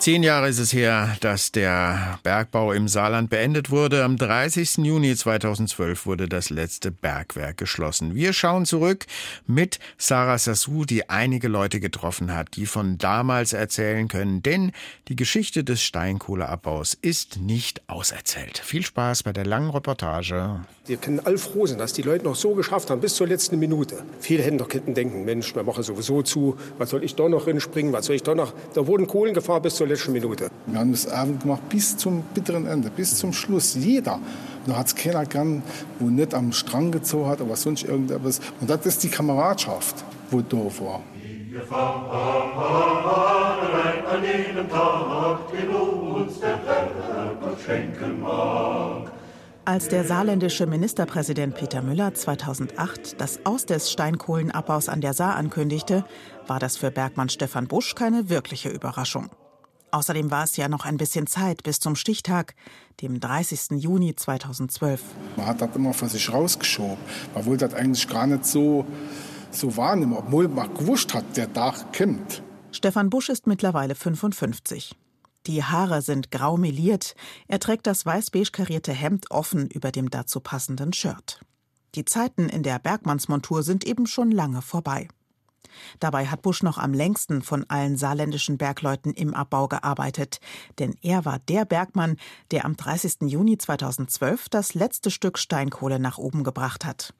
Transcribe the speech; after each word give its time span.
Zehn 0.00 0.22
Jahre 0.22 0.48
ist 0.48 0.58
es 0.58 0.72
her, 0.72 1.18
dass 1.20 1.52
der 1.52 2.18
Bergbau 2.22 2.72
im 2.72 2.88
Saarland 2.88 3.28
beendet 3.28 3.70
wurde. 3.70 4.02
Am 4.02 4.16
30. 4.16 4.78
Juni 4.78 5.14
2012 5.14 6.06
wurde 6.06 6.26
das 6.26 6.48
letzte 6.48 6.90
Bergwerk 6.90 7.58
geschlossen. 7.58 8.14
Wir 8.14 8.32
schauen 8.32 8.64
zurück 8.64 9.04
mit 9.46 9.78
Sarah 9.98 10.38
Sassou, 10.38 10.86
die 10.86 11.10
einige 11.10 11.48
Leute 11.48 11.80
getroffen 11.80 12.34
hat, 12.34 12.56
die 12.56 12.64
von 12.64 12.96
damals 12.96 13.52
erzählen 13.52 14.08
können, 14.08 14.42
denn 14.42 14.72
die 15.08 15.16
Geschichte 15.16 15.64
des 15.64 15.82
Steinkohleabbaus 15.82 16.96
ist 17.02 17.36
nicht 17.36 17.82
auserzählt. 17.86 18.56
Viel 18.56 18.86
Spaß 18.86 19.24
bei 19.24 19.34
der 19.34 19.44
langen 19.44 19.68
Reportage. 19.68 20.60
Wir 20.86 20.96
können 20.96 21.20
alle 21.20 21.36
froh 21.36 21.66
sein, 21.66 21.76
dass 21.76 21.92
die 21.92 22.00
Leute 22.00 22.24
noch 22.24 22.36
so 22.36 22.54
geschafft 22.54 22.88
haben, 22.88 23.02
bis 23.02 23.16
zur 23.16 23.26
letzten 23.26 23.58
Minute. 23.58 24.02
Viele 24.18 24.44
hätten 24.44 24.56
doch 24.56 24.68
denken, 24.68 25.26
Mensch, 25.26 25.54
wir 25.54 25.62
machen 25.62 25.82
sowieso 25.82 26.22
zu, 26.22 26.56
was 26.78 26.88
soll 26.88 27.04
ich 27.04 27.16
da 27.16 27.28
noch 27.28 27.46
rinspringen, 27.46 27.92
was 27.92 28.06
soll 28.06 28.16
ich 28.16 28.22
da 28.22 28.34
noch... 28.34 28.54
Da 28.72 28.86
wurden 28.86 29.06
Kohlen 29.06 29.34
bis 29.62 29.74
zur 29.74 29.89
letzten 29.90 30.12
Minute. 30.12 30.50
Wir 30.66 30.78
haben 30.78 30.92
das 30.92 31.06
Abend 31.06 31.42
gemacht 31.42 31.68
bis 31.68 31.96
zum 31.96 32.22
bitteren 32.34 32.66
Ende, 32.66 32.90
bis 32.90 33.16
zum 33.16 33.32
Schluss. 33.32 33.74
Jeder. 33.74 34.18
Da 34.66 34.76
hat 34.76 34.88
es 34.88 34.94
keiner 34.94 35.24
gern, 35.24 35.62
wo 35.98 36.08
nicht 36.08 36.34
am 36.34 36.52
Strang 36.52 36.92
gezogen 36.92 37.28
hat 37.28 37.40
oder 37.40 37.56
sonst 37.56 37.84
irgendetwas. 37.84 38.40
Und 38.60 38.68
das 38.68 38.84
ist 38.86 39.02
die 39.02 39.08
Kameradschaft, 39.08 40.04
wo 40.30 40.40
da 40.40 40.56
war. 40.56 41.00
Wir 41.50 41.62
fahren 41.62 42.04
an 44.12 44.22
jedem 44.22 44.68
Tag, 44.68 45.38
den 45.52 45.68
uns 45.68 46.40
der 46.40 46.60
Gott 47.40 47.58
schenken 47.64 48.20
mag. 48.20 49.10
Als 49.64 49.88
der 49.88 50.04
saarländische 50.04 50.66
Ministerpräsident 50.66 51.54
Peter 51.54 51.82
Müller 51.82 52.14
2008 52.14 53.20
das 53.20 53.40
Aus 53.44 53.66
des 53.66 53.90
Steinkohlenabbaus 53.90 54.88
an 54.88 55.00
der 55.00 55.12
Saar 55.12 55.36
ankündigte, 55.36 56.04
war 56.46 56.58
das 56.58 56.76
für 56.76 56.90
Bergmann 56.90 57.28
Stefan 57.28 57.68
Busch 57.68 57.94
keine 57.94 58.28
wirkliche 58.28 58.68
Überraschung. 58.68 59.30
Außerdem 59.92 60.30
war 60.30 60.44
es 60.44 60.56
ja 60.56 60.68
noch 60.68 60.84
ein 60.84 60.96
bisschen 60.96 61.26
Zeit 61.26 61.62
bis 61.62 61.80
zum 61.80 61.96
Stichtag, 61.96 62.54
dem 63.00 63.18
30. 63.18 63.82
Juni 63.82 64.14
2012. 64.14 65.02
Man 65.36 65.46
hat 65.46 65.60
das 65.60 65.74
immer 65.74 65.92
für 65.92 66.08
sich 66.08 66.32
rausgeschoben. 66.32 66.98
Man 67.34 67.46
wollte 67.46 67.68
das 67.68 67.74
eigentlich 67.74 68.08
gar 68.08 68.26
nicht 68.26 68.44
so, 68.44 68.86
so 69.50 69.76
wahrnehmen, 69.76 70.14
obwohl 70.14 70.48
man 70.48 70.72
gewusst 70.74 71.14
hat, 71.14 71.36
der 71.36 71.52
Tag 71.52 71.92
kommt. 71.96 72.42
Stefan 72.72 73.10
Busch 73.10 73.28
ist 73.28 73.46
mittlerweile 73.46 73.94
55. 73.94 74.94
Die 75.46 75.64
Haare 75.64 76.02
sind 76.02 76.30
grau 76.30 76.56
meliert. 76.56 77.14
Er 77.48 77.58
trägt 77.58 77.86
das 77.86 78.06
weiß-beige 78.06 78.52
karierte 78.52 78.92
Hemd 78.92 79.30
offen 79.30 79.68
über 79.68 79.90
dem 79.90 80.10
dazu 80.10 80.40
passenden 80.40 80.92
Shirt. 80.92 81.40
Die 81.96 82.04
Zeiten 82.04 82.48
in 82.48 82.62
der 82.62 82.78
Bergmannsmontur 82.78 83.62
sind 83.62 83.84
eben 83.84 84.06
schon 84.06 84.30
lange 84.30 84.62
vorbei. 84.62 85.08
Dabei 85.98 86.26
hat 86.26 86.42
Busch 86.42 86.62
noch 86.62 86.78
am 86.78 86.92
längsten 86.92 87.42
von 87.42 87.64
allen 87.68 87.96
saarländischen 87.96 88.58
Bergleuten 88.58 89.12
im 89.12 89.34
Abbau 89.34 89.68
gearbeitet, 89.68 90.40
denn 90.78 90.94
er 91.02 91.24
war 91.24 91.38
der 91.38 91.64
Bergmann, 91.64 92.16
der 92.50 92.64
am 92.64 92.76
30. 92.76 93.22
Juni 93.22 93.58
2012 93.58 94.48
das 94.48 94.74
letzte 94.74 95.10
Stück 95.10 95.38
Steinkohle 95.38 95.98
nach 95.98 96.18
oben 96.18 96.44
gebracht 96.44 96.84
hat. 96.84 97.14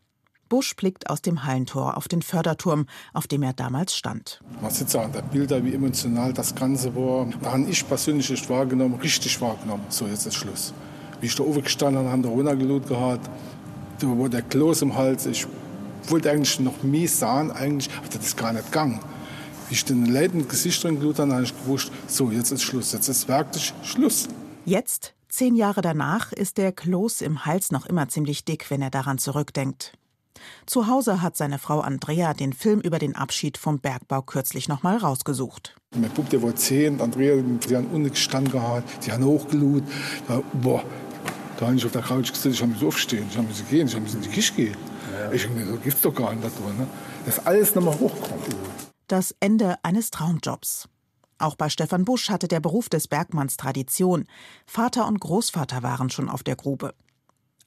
Busch 0.50 0.74
blickt 0.74 1.08
aus 1.08 1.22
dem 1.22 1.44
Hallentor 1.44 1.96
auf 1.96 2.08
den 2.08 2.22
Förderturm, 2.22 2.86
auf 3.14 3.28
dem 3.28 3.44
er 3.44 3.52
damals 3.52 3.96
stand. 3.96 4.40
Man 4.60 4.72
sieht 4.72 4.94
an 4.96 5.12
der 5.12 5.22
Bilder, 5.22 5.64
wie 5.64 5.72
emotional 5.72 6.32
das 6.32 6.56
Ganze 6.56 6.94
war. 6.96 7.26
Da 7.40 7.52
habe 7.52 7.62
ich 7.70 7.86
persönlich 7.86 8.28
nicht 8.28 8.50
wahrgenommen, 8.50 8.96
richtig 8.96 9.40
wahrgenommen. 9.40 9.84
So, 9.90 10.08
jetzt 10.08 10.26
ist 10.26 10.34
Schluss. 10.34 10.74
Wie 11.20 11.26
ich 11.26 11.36
da 11.36 11.44
oben 11.44 11.62
gestanden 11.62 12.00
habe, 12.00 12.10
haben 12.10 12.22
da 12.24 12.30
runtergelut 12.30 12.88
gehabt. 12.88 13.30
Da 14.00 14.08
war 14.08 14.28
der 14.28 14.42
Kloß 14.42 14.82
im 14.82 14.96
Hals. 14.96 15.26
Ich 15.26 15.46
wollte 16.08 16.30
eigentlich 16.30 16.60
noch 16.60 16.82
mehr 16.82 17.08
sagen, 17.08 17.50
eigentlich, 17.50 17.90
aber 17.96 18.08
das 18.08 18.26
ist 18.26 18.36
gar 18.36 18.52
nicht 18.52 18.66
gegangen. 18.66 19.00
Wie 19.68 19.74
ich 19.74 19.84
den 19.84 20.06
Leuten 20.06 20.48
Gesicht 20.48 20.82
drin 20.82 20.98
gelut 20.98 21.18
habe, 21.18 21.32
habe 21.32 21.44
ich 21.44 21.54
gewusst, 21.64 21.92
so, 22.06 22.30
jetzt 22.30 22.50
ist 22.50 22.62
Schluss, 22.62 22.92
jetzt 22.92 23.08
ist 23.08 23.28
wirklich 23.28 23.72
Schluss. 23.82 24.28
Jetzt, 24.64 25.14
zehn 25.28 25.54
Jahre 25.54 25.80
danach, 25.80 26.32
ist 26.32 26.58
der 26.58 26.72
Kloß 26.72 27.20
im 27.20 27.44
Hals 27.44 27.70
noch 27.70 27.86
immer 27.86 28.08
ziemlich 28.08 28.44
dick, 28.44 28.70
wenn 28.70 28.82
er 28.82 28.90
daran 28.90 29.18
zurückdenkt. 29.18 29.92
Zu 30.66 30.86
Hause 30.86 31.22
hat 31.22 31.36
seine 31.36 31.58
Frau 31.58 31.80
Andrea 31.80 32.34
den 32.34 32.52
Film 32.52 32.80
über 32.80 32.98
den 32.98 33.14
Abschied 33.14 33.58
vom 33.58 33.78
Bergbau 33.78 34.22
kürzlich 34.22 34.68
noch 34.68 34.82
mal 34.82 34.96
rausgesucht. 34.96 35.76
Mein 35.94 36.10
Bub, 36.10 36.28
der 36.30 36.42
war 36.42 36.54
zehn, 36.54 37.00
Andrea, 37.00 37.36
die 37.36 37.76
haben 37.76 37.86
unten 37.88 38.10
gestanden 38.10 38.52
gehabt, 38.52 39.04
die 39.04 39.12
haben 39.12 39.24
hochgelut. 39.24 39.82
Da, 40.28 40.42
boah, 40.54 40.82
da 41.58 41.66
habe 41.66 41.76
ich 41.76 41.84
auf 41.84 41.92
der 41.92 42.02
Couch 42.02 42.30
gesessen, 42.30 42.52
ich 42.52 42.62
habe 42.62 42.72
mich 42.72 42.84
aufstehen, 42.84 43.26
ich 43.30 43.36
habe 43.36 43.46
mich 43.46 43.68
gehen, 43.68 43.86
ich 43.86 43.94
habe 43.94 44.04
mich 44.04 44.14
in 44.14 44.22
die 44.22 44.28
Küche 44.28 44.54
gehen. 44.54 44.76
Ich 45.32 45.48
habe 45.48 45.64
so 45.64 45.76
gibt's 45.76 46.00
doch 46.00 46.14
gar 46.14 46.34
nicht. 46.34 46.42
Ne? 46.42 46.86
Das 47.24 47.38
ist 47.38 47.46
alles 47.46 47.74
nochmal 47.74 47.98
hochkommt. 47.98 48.44
Das 49.08 49.34
Ende 49.40 49.76
eines 49.82 50.10
Traumjobs. 50.10 50.88
Auch 51.38 51.56
bei 51.56 51.70
Stefan 51.70 52.04
Busch 52.04 52.28
hatte 52.28 52.48
der 52.48 52.60
Beruf 52.60 52.88
des 52.88 53.08
Bergmanns 53.08 53.56
Tradition. 53.56 54.26
Vater 54.66 55.06
und 55.06 55.20
Großvater 55.20 55.82
waren 55.82 56.10
schon 56.10 56.28
auf 56.28 56.42
der 56.42 56.54
Grube. 56.54 56.94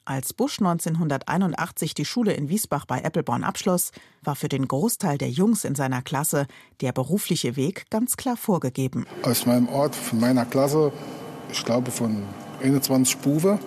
Als 0.06 0.32
Busch 0.32 0.58
1981 0.60 1.94
die 1.94 2.04
Schule 2.04 2.34
in 2.34 2.50
Wiesbach 2.50 2.84
bei 2.84 3.00
Eppelborn 3.00 3.42
abschloss, 3.42 3.90
war 4.22 4.36
für 4.36 4.48
den 4.48 4.68
Großteil 4.68 5.18
der 5.18 5.30
Jungs 5.30 5.64
in 5.64 5.74
seiner 5.74 6.02
Klasse 6.02 6.46
der 6.82 6.92
berufliche 6.92 7.56
Weg 7.56 7.86
ganz 7.90 8.16
klar 8.16 8.36
vorgegeben. 8.36 9.06
Aus 9.22 9.46
meinem 9.46 9.68
Ort, 9.68 9.96
von 9.96 10.20
meiner 10.20 10.44
Klasse, 10.44 10.92
ich 11.50 11.64
glaube 11.64 11.90
von 11.90 12.22
21 12.62 13.16
Buben, 13.18 13.58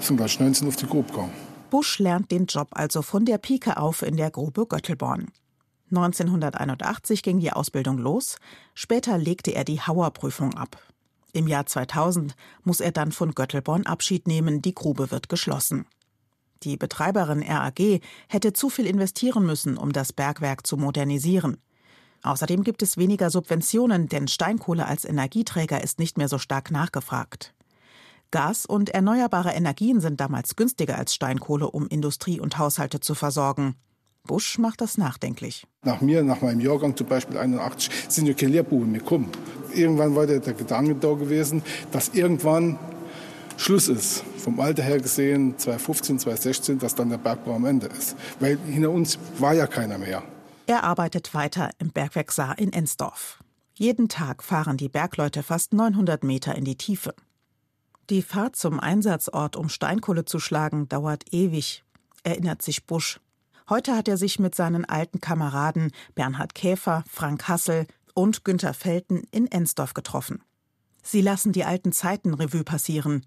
sind 0.00 0.16
gleich 0.16 0.38
19 0.38 0.68
auf 0.68 0.76
die 0.76 0.86
Grube 0.86 1.08
gekommen. 1.08 1.45
Busch 1.76 1.98
lernt 1.98 2.30
den 2.30 2.46
Job 2.46 2.68
also 2.70 3.02
von 3.02 3.26
der 3.26 3.36
Pike 3.36 3.76
auf 3.76 4.00
in 4.00 4.16
der 4.16 4.30
Grube 4.30 4.64
Göttelborn. 4.66 5.30
1981 5.90 7.22
ging 7.22 7.38
die 7.38 7.52
Ausbildung 7.52 7.98
los, 7.98 8.38
später 8.72 9.18
legte 9.18 9.50
er 9.50 9.62
die 9.62 9.82
Hauerprüfung 9.82 10.54
ab. 10.54 10.80
Im 11.34 11.46
Jahr 11.46 11.66
2000 11.66 12.34
muss 12.64 12.80
er 12.80 12.92
dann 12.92 13.12
von 13.12 13.34
Göttelborn 13.34 13.84
Abschied 13.84 14.26
nehmen, 14.26 14.62
die 14.62 14.74
Grube 14.74 15.10
wird 15.10 15.28
geschlossen. 15.28 15.84
Die 16.62 16.78
Betreiberin 16.78 17.42
RAG 17.42 18.00
hätte 18.26 18.54
zu 18.54 18.70
viel 18.70 18.86
investieren 18.86 19.44
müssen, 19.44 19.76
um 19.76 19.92
das 19.92 20.14
Bergwerk 20.14 20.66
zu 20.66 20.78
modernisieren. 20.78 21.58
Außerdem 22.22 22.64
gibt 22.64 22.80
es 22.80 22.96
weniger 22.96 23.28
Subventionen, 23.28 24.08
denn 24.08 24.28
Steinkohle 24.28 24.86
als 24.86 25.04
Energieträger 25.04 25.84
ist 25.84 25.98
nicht 25.98 26.16
mehr 26.16 26.28
so 26.28 26.38
stark 26.38 26.70
nachgefragt. 26.70 27.52
Gas 28.30 28.66
und 28.66 28.90
erneuerbare 28.90 29.52
Energien 29.52 30.00
sind 30.00 30.20
damals 30.20 30.56
günstiger 30.56 30.98
als 30.98 31.14
Steinkohle, 31.14 31.70
um 31.70 31.86
Industrie 31.86 32.40
und 32.40 32.58
Haushalte 32.58 33.00
zu 33.00 33.14
versorgen. 33.14 33.76
Busch 34.26 34.58
macht 34.58 34.80
das 34.80 34.98
nachdenklich. 34.98 35.66
Nach 35.84 36.00
mir, 36.00 36.22
nach 36.22 36.42
meinem 36.42 36.60
Jahrgang 36.60 36.96
zum 36.96 37.06
Beispiel 37.06 37.38
81, 37.38 37.90
sind 38.08 38.26
ja 38.26 38.34
keine 38.34 38.52
Lehrbuben 38.52 38.90
mehr 38.90 39.00
gekommen. 39.00 39.30
Irgendwann 39.72 40.14
war 40.14 40.26
der, 40.26 40.40
Gedanke 40.40 40.96
da 40.96 41.12
gewesen, 41.12 41.62
dass 41.92 42.08
irgendwann 42.10 42.78
Schluss 43.56 43.88
ist. 43.88 44.24
Vom 44.38 44.60
Alter 44.60 44.82
her 44.82 44.98
gesehen, 44.98 45.56
2015, 45.56 46.18
2016, 46.18 46.78
dass 46.78 46.94
dann 46.94 47.10
der 47.10 47.18
Bergbau 47.18 47.54
am 47.54 47.64
Ende 47.64 47.86
ist. 47.86 48.16
Weil 48.40 48.58
hinter 48.66 48.90
uns 48.90 49.18
war 49.38 49.54
ja 49.54 49.66
keiner 49.66 49.98
mehr. 49.98 50.22
Er 50.66 50.84
arbeitet 50.84 51.32
weiter 51.32 51.70
im 51.78 51.90
Bergwerk 51.90 52.32
Saar 52.32 52.58
in 52.58 52.72
Ensdorf. 52.72 53.38
Jeden 53.74 54.08
Tag 54.08 54.42
fahren 54.42 54.76
die 54.76 54.88
Bergleute 54.88 55.42
fast 55.42 55.72
900 55.72 56.24
Meter 56.24 56.54
in 56.54 56.64
die 56.64 56.76
Tiefe. 56.76 57.14
Die 58.08 58.22
Fahrt 58.22 58.54
zum 58.54 58.78
Einsatzort, 58.78 59.56
um 59.56 59.68
Steinkohle 59.68 60.24
zu 60.24 60.38
schlagen, 60.38 60.88
dauert 60.88 61.24
ewig, 61.32 61.82
erinnert 62.22 62.62
sich 62.62 62.86
Busch. 62.86 63.18
Heute 63.68 63.96
hat 63.96 64.06
er 64.06 64.16
sich 64.16 64.38
mit 64.38 64.54
seinen 64.54 64.84
alten 64.84 65.20
Kameraden 65.20 65.90
Bernhard 66.14 66.54
Käfer, 66.54 67.02
Frank 67.10 67.48
Hassel 67.48 67.88
und 68.14 68.44
Günter 68.44 68.74
Felten 68.74 69.24
in 69.32 69.50
Ensdorf 69.50 69.92
getroffen. 69.92 70.40
Sie 71.02 71.20
lassen 71.20 71.50
die 71.50 71.64
alten 71.64 71.90
Zeiten 71.90 72.32
Revue 72.34 72.62
passieren, 72.62 73.26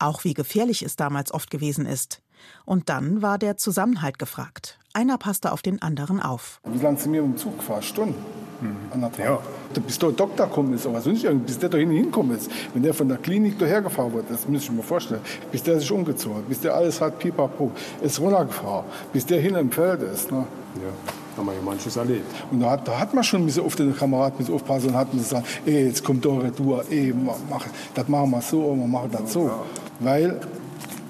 auch 0.00 0.24
wie 0.24 0.34
gefährlich 0.34 0.82
es 0.82 0.96
damals 0.96 1.32
oft 1.32 1.48
gewesen 1.48 1.86
ist. 1.86 2.20
Und 2.64 2.88
dann 2.88 3.22
war 3.22 3.38
der 3.38 3.56
Zusammenhalt 3.56 4.18
gefragt. 4.18 4.80
Einer 4.96 5.18
passte 5.18 5.52
auf 5.52 5.60
den 5.60 5.82
anderen 5.82 6.20
auf. 6.20 6.58
Wie 6.64 6.82
lange 6.82 6.96
sind 6.96 7.12
wir 7.12 7.20
im 7.20 7.36
Zug 7.36 7.58
gefahren? 7.58 7.82
Stunden? 7.82 8.14
Mhm. 8.62 9.10
Ja. 9.18 9.38
Bis 9.86 9.98
der 9.98 10.12
Doktor 10.12 10.46
gekommen 10.46 10.72
ist, 10.72 10.86
aber 10.86 11.02
sonst 11.02 11.26
bis 11.44 11.58
der 11.58 11.68
da 11.68 11.76
hingekommen 11.76 12.34
ist. 12.34 12.50
Wenn 12.72 12.82
der 12.82 12.94
von 12.94 13.06
der 13.06 13.18
Klinik 13.18 13.58
daher 13.58 13.82
gefahren 13.82 14.14
wird, 14.14 14.24
das 14.30 14.48
muss 14.48 14.62
ich 14.62 14.72
mir 14.72 14.82
vorstellen, 14.82 15.20
bis 15.52 15.62
der 15.62 15.78
sich 15.78 15.92
umgezogen 15.92 16.38
hat, 16.38 16.48
bis 16.48 16.60
der 16.60 16.74
alles 16.74 16.98
hat, 16.98 17.18
pipapo, 17.18 17.72
ist 18.00 18.18
runtergefahren, 18.18 18.86
bis 19.12 19.26
der 19.26 19.38
hin 19.38 19.54
im 19.56 19.70
Feld 19.70 20.00
ist. 20.00 20.32
Ne? 20.32 20.46
Ja 20.76 21.12
haben 21.36 21.46
wir 21.48 21.52
ja 21.52 21.60
manches 21.60 21.94
erlebt. 21.98 22.24
Und 22.50 22.60
da 22.60 22.70
hat, 22.70 22.88
da 22.88 22.98
hat 22.98 23.12
man 23.12 23.22
schon 23.22 23.42
ein 23.42 23.44
bisschen 23.44 23.66
auf 23.66 23.76
den 23.76 23.94
Kamerad 23.94 24.38
mit 24.38 24.50
aufpassen 24.50 24.88
und 24.88 24.96
hat 24.96 25.12
man 25.12 25.22
gesagt, 25.22 25.46
ey, 25.66 25.88
jetzt 25.88 26.02
kommt 26.02 26.24
da 26.24 26.30
Retour, 26.30 26.82
ey, 26.88 27.12
mach, 27.14 27.66
das 27.94 28.08
machen 28.08 28.30
wir 28.30 28.40
so, 28.40 28.74
wir 28.74 28.86
machen 28.86 29.10
das 29.12 29.34
so. 29.34 29.48
Ja. 29.48 29.62
Weil 30.00 30.40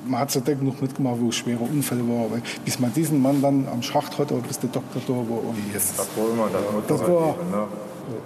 man 0.08 0.20
hat 0.20 0.30
so 0.30 0.40
genug 0.40 0.80
mitgemacht, 0.80 1.16
wo 1.20 1.30
schwere 1.30 1.60
Unfälle 1.60 2.02
waren. 2.02 2.42
Bis 2.64 2.78
man 2.78 2.92
diesen 2.92 3.20
Mann 3.20 3.42
dann 3.42 3.66
am 3.68 3.82
Schacht 3.82 4.18
hatte, 4.18 4.34
bis 4.34 4.58
der 4.58 4.70
Doktor 4.70 5.00
da 5.06 5.12
war. 5.12 5.44
Und 5.44 5.56
yes. 5.72 5.94
Das 5.96 6.08
war 6.16 6.30
immer, 6.30 6.48
das, 6.50 6.98
das 6.98 7.08
war, 7.08 7.36
ne? 7.50 7.66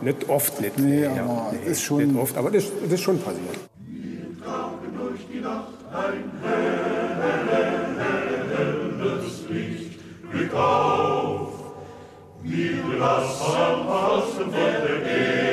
Nicht 0.02 0.28
oft, 0.28 0.60
nicht. 0.60 0.78
Nee, 0.78 1.06
aber 1.06 1.16
ja, 1.16 1.52
nee, 1.52 1.70
ist 1.70 1.82
schon, 1.82 2.06
nicht 2.06 2.16
oft, 2.20 2.36
aber 2.36 2.50
das, 2.50 2.64
das 2.82 2.92
ist 2.92 3.00
schon 3.00 3.18
passiert. 3.18 3.56
Wir 3.86 4.44
tauchen 4.44 4.98
durch 4.98 5.20
die 5.32 5.40
Nacht 5.40 5.72
ein 5.92 6.30
helles 8.98 9.48
Licht. 9.48 10.00
Wir 10.32 10.50
tauchen 10.50 11.50
Wir 12.42 13.00
Wasser 13.00 14.22
von 14.36 14.50
der 14.52 14.60
Erde, 14.60 15.49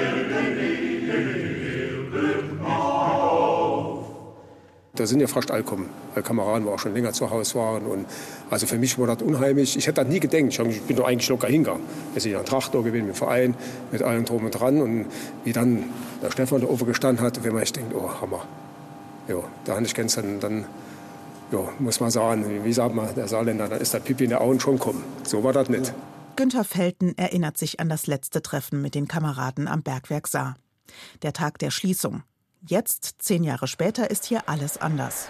Da 4.98 5.06
sind 5.06 5.20
ja 5.20 5.28
fast 5.28 5.52
alle 5.52 5.62
gekommen, 5.64 5.90
weil 6.14 6.24
Kameraden, 6.24 6.66
die 6.66 6.70
auch 6.72 6.80
schon 6.80 6.94
länger 6.94 7.14
zu 7.14 7.30
Hause 7.30 7.56
waren. 7.56 7.86
Und 7.86 8.08
also 8.50 8.66
für 8.66 8.78
mich 8.78 8.98
war 8.98 9.06
das 9.08 9.22
unheimlich. 9.22 9.78
Ich 9.78 9.86
hätte 9.86 10.02
das 10.02 10.12
nie 10.12 10.20
gedacht. 10.20 10.68
Ich 10.70 10.82
bin 10.82 10.98
doch 10.98 11.06
eigentlich 11.06 11.30
locker 11.30 11.48
hingegangen. 11.48 11.84
Wir 12.14 12.22
sind 12.22 12.32
ja 12.32 12.40
ein 12.40 12.46
Traktor 12.46 12.84
gewesen, 12.84 13.06
mit 13.06 13.16
dem 13.16 13.18
Verein, 13.18 13.56
mit 13.92 14.02
allem 14.02 14.26
drum 14.26 14.46
und 14.46 14.52
dran. 14.52 14.82
Und 14.82 15.06
wie 15.44 15.54
dann 15.54 15.84
der 16.24 16.32
Stefan 16.32 16.62
da 16.62 16.68
oben 16.68 16.86
gestanden 16.88 17.24
hat, 17.24 17.44
wenn 17.44 17.54
man 17.54 17.62
echt 17.62 17.76
denkt, 17.76 17.94
oh 17.96 18.10
Hammer. 18.22 18.46
Ja, 19.28 19.44
da 19.66 19.76
habe 19.76 19.86
ich 19.86 19.94
gestern 19.94 20.40
dann, 20.40 20.66
ja, 21.52 21.60
muss 21.78 22.00
man 22.00 22.10
sagen, 22.10 22.64
wie 22.64 22.74
sagt 22.74 22.96
man, 22.96 23.14
der 23.14 23.28
Saarländer, 23.28 23.68
da 23.68 23.76
ist 23.76 23.94
das 23.94 24.02
Pipi 24.02 24.24
in 24.24 24.32
der 24.32 24.42
Augen 24.42 24.60
schon 24.60 24.78
gekommen. 24.78 25.04
So 25.24 25.44
war 25.44 25.54
das 25.54 25.70
nicht. 25.70 25.94
Günther 26.38 26.64
Felten 26.64 27.18
erinnert 27.18 27.58
sich 27.58 27.80
an 27.80 27.90
das 27.90 28.08
letzte 28.08 28.42
Treffen 28.42 28.82
mit 28.82 28.96
den 28.96 29.08
Kameraden 29.08 29.68
am 29.68 29.84
Bergwerk 29.84 30.28
Saar. 30.28 30.56
Der 31.22 31.34
Tag 31.34 31.60
der 31.60 31.72
Schließung. 31.72 32.24
Jetzt, 32.66 33.16
zehn 33.20 33.44
Jahre 33.44 33.68
später, 33.68 34.10
ist 34.10 34.26
hier 34.26 34.44
alles 34.48 34.80
anders. 34.80 35.30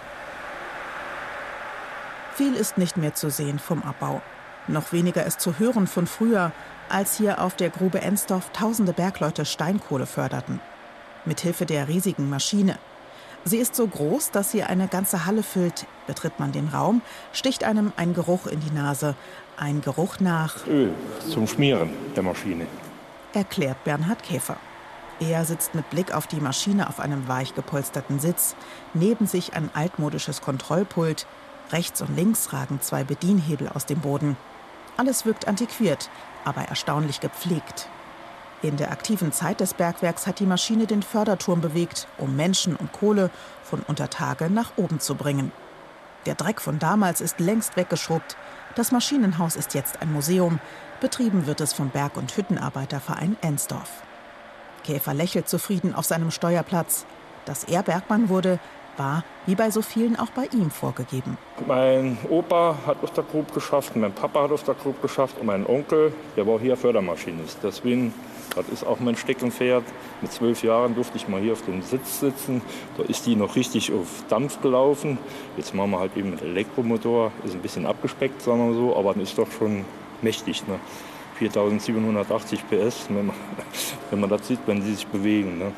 Viel 2.34 2.54
ist 2.54 2.78
nicht 2.78 2.96
mehr 2.96 3.14
zu 3.14 3.30
sehen 3.30 3.58
vom 3.58 3.82
Abbau. 3.82 4.22
Noch 4.66 4.92
weniger 4.92 5.24
ist 5.24 5.40
zu 5.40 5.58
hören 5.58 5.86
von 5.86 6.06
früher, 6.06 6.52
als 6.88 7.16
hier 7.16 7.42
auf 7.42 7.56
der 7.56 7.70
Grube 7.70 8.00
Ensdorf 8.00 8.50
tausende 8.52 8.92
Bergleute 8.92 9.44
Steinkohle 9.44 10.06
förderten. 10.06 10.60
Mithilfe 11.24 11.66
der 11.66 11.88
riesigen 11.88 12.30
Maschine. 12.30 12.78
Sie 13.44 13.58
ist 13.58 13.74
so 13.74 13.86
groß, 13.86 14.30
dass 14.30 14.50
sie 14.50 14.62
eine 14.62 14.88
ganze 14.88 15.26
Halle 15.26 15.42
füllt. 15.42 15.86
Betritt 16.06 16.38
man 16.38 16.52
den 16.52 16.68
Raum, 16.68 17.02
sticht 17.32 17.64
einem 17.64 17.92
ein 17.96 18.14
Geruch 18.14 18.46
in 18.46 18.60
die 18.60 18.70
Nase. 18.70 19.14
Ein 19.56 19.80
Geruch 19.80 20.20
nach 20.20 20.66
Öl 20.66 20.92
zum 21.28 21.46
Schmieren 21.46 21.90
der 22.14 22.22
Maschine. 22.22 22.66
Erklärt 23.32 23.82
Bernhard 23.84 24.22
Käfer. 24.22 24.56
Er 25.20 25.44
sitzt 25.44 25.74
mit 25.74 25.90
Blick 25.90 26.14
auf 26.14 26.28
die 26.28 26.40
Maschine 26.40 26.88
auf 26.88 27.00
einem 27.00 27.26
weich 27.26 27.54
gepolsterten 27.54 28.20
Sitz. 28.20 28.54
Neben 28.94 29.26
sich 29.26 29.54
ein 29.54 29.70
altmodisches 29.74 30.40
Kontrollpult. 30.40 31.26
Rechts 31.72 32.00
und 32.00 32.16
links 32.16 32.52
ragen 32.52 32.80
zwei 32.80 33.02
Bedienhebel 33.02 33.68
aus 33.68 33.84
dem 33.84 34.00
Boden. 34.00 34.36
Alles 34.96 35.26
wirkt 35.26 35.48
antiquiert, 35.48 36.08
aber 36.44 36.62
erstaunlich 36.62 37.20
gepflegt. 37.20 37.88
In 38.62 38.76
der 38.76 38.90
aktiven 38.90 39.32
Zeit 39.32 39.60
des 39.60 39.74
Bergwerks 39.74 40.26
hat 40.26 40.40
die 40.40 40.46
Maschine 40.46 40.86
den 40.86 41.02
Förderturm 41.02 41.60
bewegt, 41.60 42.08
um 42.16 42.34
Menschen 42.34 42.74
und 42.74 42.92
Kohle 42.92 43.30
von 43.62 43.80
unter 43.86 44.10
Tage 44.10 44.50
nach 44.50 44.72
oben 44.76 44.98
zu 44.98 45.14
bringen. 45.14 45.52
Der 46.26 46.34
Dreck 46.34 46.60
von 46.60 46.78
damals 46.78 47.20
ist 47.20 47.38
längst 47.38 47.76
weggeschrubbt. 47.76 48.36
Das 48.74 48.92
Maschinenhaus 48.92 49.56
ist 49.56 49.74
jetzt 49.74 50.02
ein 50.02 50.12
Museum. 50.12 50.58
Betrieben 51.00 51.46
wird 51.46 51.60
es 51.60 51.72
vom 51.72 51.90
Berg- 51.90 52.16
und 52.16 52.36
Hüttenarbeiterverein 52.36 53.36
Ensdorf. 53.40 54.02
Käfer 54.82 55.14
lächelt 55.14 55.48
zufrieden 55.48 55.94
auf 55.94 56.04
seinem 56.04 56.30
Steuerplatz. 56.30 57.06
Dass 57.44 57.64
er 57.64 57.82
Bergmann 57.82 58.28
wurde, 58.28 58.58
war, 58.98 59.24
wie 59.46 59.54
bei 59.54 59.70
so 59.70 59.82
vielen, 59.82 60.18
auch 60.18 60.30
bei 60.30 60.46
ihm 60.52 60.70
vorgegeben. 60.70 61.38
Mein 61.66 62.18
Opa 62.28 62.76
hat 62.86 62.98
Grube 63.30 63.52
geschafft, 63.52 63.96
mein 63.96 64.12
Papa 64.12 64.48
hat 64.48 64.82
Grube 64.82 64.98
geschafft 65.00 65.36
und 65.40 65.46
mein 65.46 65.66
Onkel, 65.66 66.12
der 66.36 66.46
war 66.46 66.58
hier 66.58 66.76
Fördermaschinist. 66.76 67.58
Deswegen, 67.62 68.12
das 68.54 68.68
ist 68.68 68.84
auch 68.84 69.00
mein 69.00 69.16
Steckenpferd. 69.16 69.84
Mit 70.20 70.32
zwölf 70.32 70.62
Jahren 70.62 70.94
durfte 70.94 71.16
ich 71.16 71.28
mal 71.28 71.40
hier 71.40 71.52
auf 71.52 71.62
dem 71.62 71.82
Sitz 71.82 72.20
sitzen. 72.20 72.62
Da 72.96 73.04
ist 73.04 73.26
die 73.26 73.36
noch 73.36 73.56
richtig 73.56 73.92
auf 73.92 74.24
Dampf 74.28 74.60
gelaufen. 74.60 75.18
Jetzt 75.56 75.74
machen 75.74 75.90
wir 75.90 76.00
halt 76.00 76.16
eben 76.16 76.30
mit 76.30 76.42
Elektromotor. 76.42 77.32
Ist 77.44 77.54
ein 77.54 77.62
bisschen 77.62 77.86
abgespeckt, 77.86 78.42
sagen 78.42 78.68
wir 78.68 78.74
so, 78.74 78.96
aber 78.96 79.16
ist 79.16 79.38
doch 79.38 79.50
schon 79.50 79.84
mächtig. 80.22 80.66
Ne? 80.66 80.78
4780 81.38 82.68
PS, 82.68 83.06
wenn 83.08 83.26
man, 83.26 83.36
wenn 84.10 84.20
man 84.20 84.30
das 84.30 84.46
sieht, 84.46 84.60
wenn 84.66 84.82
sie 84.82 84.94
sich 84.94 85.06
bewegen. 85.06 85.58
Ne? 85.58 85.72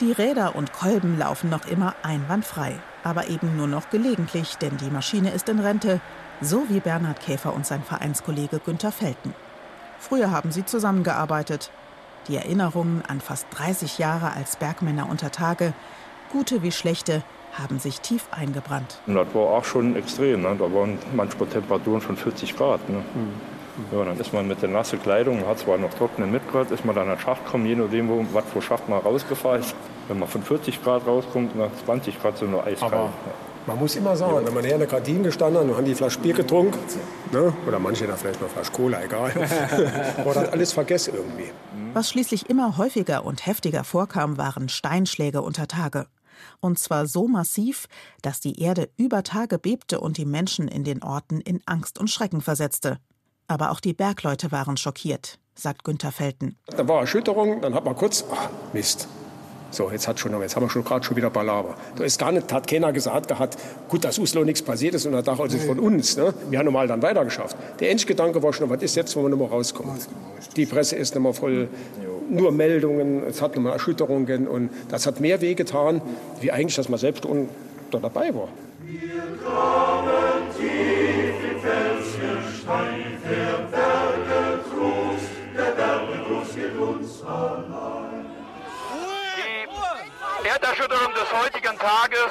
Die 0.00 0.12
Räder 0.12 0.54
und 0.54 0.72
Kolben 0.72 1.18
laufen 1.18 1.50
noch 1.50 1.66
immer 1.66 1.94
einwandfrei, 2.02 2.74
aber 3.02 3.28
eben 3.28 3.56
nur 3.56 3.66
noch 3.66 3.90
gelegentlich, 3.90 4.56
denn 4.56 4.76
die 4.76 4.90
Maschine 4.90 5.30
ist 5.30 5.48
in 5.48 5.58
Rente, 5.58 6.00
so 6.40 6.68
wie 6.68 6.80
Bernhard 6.80 7.20
Käfer 7.20 7.52
und 7.52 7.66
sein 7.66 7.82
Vereinskollege 7.82 8.60
Günther 8.64 8.92
Felten. 8.92 9.34
Früher 9.98 10.30
haben 10.30 10.52
sie 10.52 10.64
zusammengearbeitet. 10.64 11.70
Die 12.28 12.36
Erinnerungen 12.36 13.02
an 13.08 13.20
fast 13.20 13.46
30 13.50 13.98
Jahre 13.98 14.32
als 14.32 14.56
Bergmänner 14.56 15.08
unter 15.10 15.32
Tage, 15.32 15.72
gute 16.30 16.62
wie 16.62 16.72
schlechte, 16.72 17.22
haben 17.52 17.78
sich 17.78 18.00
tief 18.00 18.28
eingebrannt. 18.30 19.00
Und 19.06 19.14
das 19.14 19.34
war 19.34 19.42
auch 19.42 19.64
schon 19.64 19.96
extrem. 19.96 20.42
Ne? 20.42 20.54
Da 20.58 20.72
waren 20.72 20.98
manchmal 21.14 21.48
Temperaturen 21.48 22.00
von 22.00 22.16
40 22.16 22.56
Grad. 22.56 22.88
Ne? 22.88 22.98
Mhm. 22.98 23.57
Ja, 23.92 24.04
dann 24.04 24.18
ist 24.18 24.32
man 24.32 24.48
mit 24.48 24.60
der 24.60 24.68
nassen 24.68 25.00
Kleidung, 25.00 25.46
hat 25.46 25.60
zwar 25.60 25.78
noch 25.78 25.92
trockenen 25.94 26.30
mitgebracht, 26.30 26.70
ist 26.70 26.84
man 26.84 26.94
dann 26.94 27.08
an 27.08 27.18
Schacht 27.18 27.44
gekommen, 27.44 27.66
je 27.66 27.76
nachdem, 27.76 28.08
wo, 28.08 28.24
was 28.32 28.44
für 28.52 28.60
Schacht 28.60 28.88
man 28.88 29.00
rausgefahren 29.00 29.60
ist. 29.60 29.74
Wenn 30.08 30.18
man 30.18 30.28
von 30.28 30.42
40 30.42 30.82
Grad 30.82 31.06
rauskommt, 31.06 31.56
nach 31.56 31.70
20 31.84 32.20
Grad 32.20 32.38
so 32.38 32.46
nur 32.46 32.64
eiskalt. 32.64 32.92
Aber 32.92 33.10
man 33.66 33.78
muss 33.78 33.96
immer 33.96 34.16
sagen, 34.16 34.46
wenn 34.46 34.54
man 34.54 34.64
hier 34.64 34.74
in 34.74 34.80
der 34.80 34.88
Kantine 34.88 35.24
gestanden 35.24 35.60
hat 35.60 35.68
und 35.68 35.76
haben 35.76 35.84
die 35.84 35.94
Flasche 35.94 36.18
Bier 36.20 36.32
getrunken, 36.32 36.78
ne? 37.32 37.52
oder 37.66 37.78
manche 37.78 38.06
da 38.06 38.16
vielleicht 38.16 38.40
noch 38.40 38.48
Flasche 38.48 38.72
Cola, 38.72 39.04
egal, 39.04 39.34
wurde 40.24 40.40
das 40.40 40.52
alles 40.52 40.72
vergessen 40.72 41.14
irgendwie. 41.14 41.50
Was 41.92 42.10
schließlich 42.10 42.48
immer 42.48 42.78
häufiger 42.78 43.24
und 43.24 43.46
heftiger 43.46 43.84
vorkam, 43.84 44.38
waren 44.38 44.68
Steinschläge 44.68 45.42
unter 45.42 45.68
Tage. 45.68 46.06
Und 46.60 46.78
zwar 46.78 47.06
so 47.06 47.28
massiv, 47.28 47.88
dass 48.22 48.40
die 48.40 48.60
Erde 48.60 48.88
über 48.96 49.22
Tage 49.22 49.58
bebte 49.58 50.00
und 50.00 50.16
die 50.16 50.24
Menschen 50.24 50.68
in 50.68 50.84
den 50.84 51.02
Orten 51.02 51.40
in 51.40 51.60
Angst 51.66 51.98
und 51.98 52.08
Schrecken 52.08 52.40
versetzte. 52.40 52.98
Aber 53.48 53.70
auch 53.70 53.80
die 53.80 53.94
Bergleute 53.94 54.52
waren 54.52 54.76
schockiert, 54.76 55.38
sagt 55.54 55.82
Günther 55.82 56.12
Felten. 56.12 56.56
Da 56.66 56.86
war 56.86 57.00
Erschütterung, 57.00 57.60
dann 57.62 57.74
hat 57.74 57.84
man 57.84 57.96
kurz, 57.96 58.24
ach, 58.30 58.50
Mist. 58.72 59.08
So, 59.70 59.90
jetzt, 59.90 60.08
hat 60.08 60.18
schon, 60.18 60.38
jetzt 60.40 60.56
haben 60.56 60.64
wir 60.64 60.70
schon 60.70 60.82
gerade 60.82 61.04
schon 61.04 61.16
wieder 61.16 61.28
Palaver. 61.28 61.74
Da 61.96 62.04
ist 62.04 62.18
gar 62.18 62.32
nicht, 62.32 62.50
hat 62.52 62.66
keiner 62.66 62.90
gesagt 62.92 63.28
gehabt, 63.28 63.58
gut, 63.88 64.02
dass 64.02 64.18
Uslo 64.18 64.44
nichts 64.44 64.62
passiert 64.62 64.94
ist 64.94 65.04
und 65.04 65.12
er 65.12 65.22
dachte 65.22 65.42
also 65.42 65.58
von 65.58 65.78
uns. 65.78 66.16
Ne? 66.16 66.32
Wir 66.48 66.58
haben 66.58 66.66
normal 66.66 66.86
dann 66.86 67.02
weitergeschafft. 67.02 67.56
Der 67.78 67.90
Endgedanke 67.90 68.42
war 68.42 68.52
schon, 68.54 68.70
was 68.70 68.82
ist 68.82 68.96
jetzt, 68.96 69.14
wo 69.14 69.22
wir 69.22 69.28
nicht 69.28 69.38
mehr 69.38 69.48
rauskommen? 69.48 69.98
Die 70.56 70.64
Presse 70.64 70.96
ist 70.96 71.14
nicht 71.14 71.22
mehr 71.22 71.34
voll, 71.34 71.68
nur 72.30 72.50
Meldungen, 72.52 73.22
es 73.24 73.42
hat 73.42 73.56
nochmal 73.56 73.74
Erschütterungen 73.74 74.48
und 74.48 74.70
das 74.88 75.06
hat 75.06 75.20
mehr 75.20 75.40
wehgetan, 75.42 76.00
wie 76.40 76.50
eigentlich, 76.50 76.76
dass 76.76 76.88
man 76.88 76.98
selbst 76.98 77.26
da 77.90 77.98
dabei 77.98 78.34
war. 78.34 78.48
Die 90.68 90.80
Erderschütterung 90.80 91.14
des 91.14 91.32
heutigen 91.32 91.78
Tages 91.78 92.28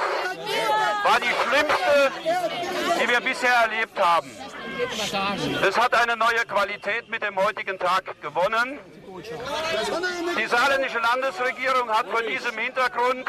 war 1.03 1.19
die 1.19 1.33
schlimmste, 1.43 2.11
die 3.01 3.09
wir 3.09 3.19
bisher 3.21 3.49
erlebt 3.49 3.99
haben. 3.99 4.29
Es 5.67 5.75
hat 5.75 5.95
eine 5.95 6.15
neue 6.15 6.45
Qualität 6.47 7.09
mit 7.09 7.23
dem 7.23 7.35
heutigen 7.35 7.79
Tag 7.79 8.21
gewonnen. 8.21 8.77
Die 10.37 10.45
saarländische 10.45 10.99
Landesregierung 10.99 11.89
hat 11.89 12.07
vor 12.09 12.21
diesem 12.21 12.55
Hintergrund 12.59 13.27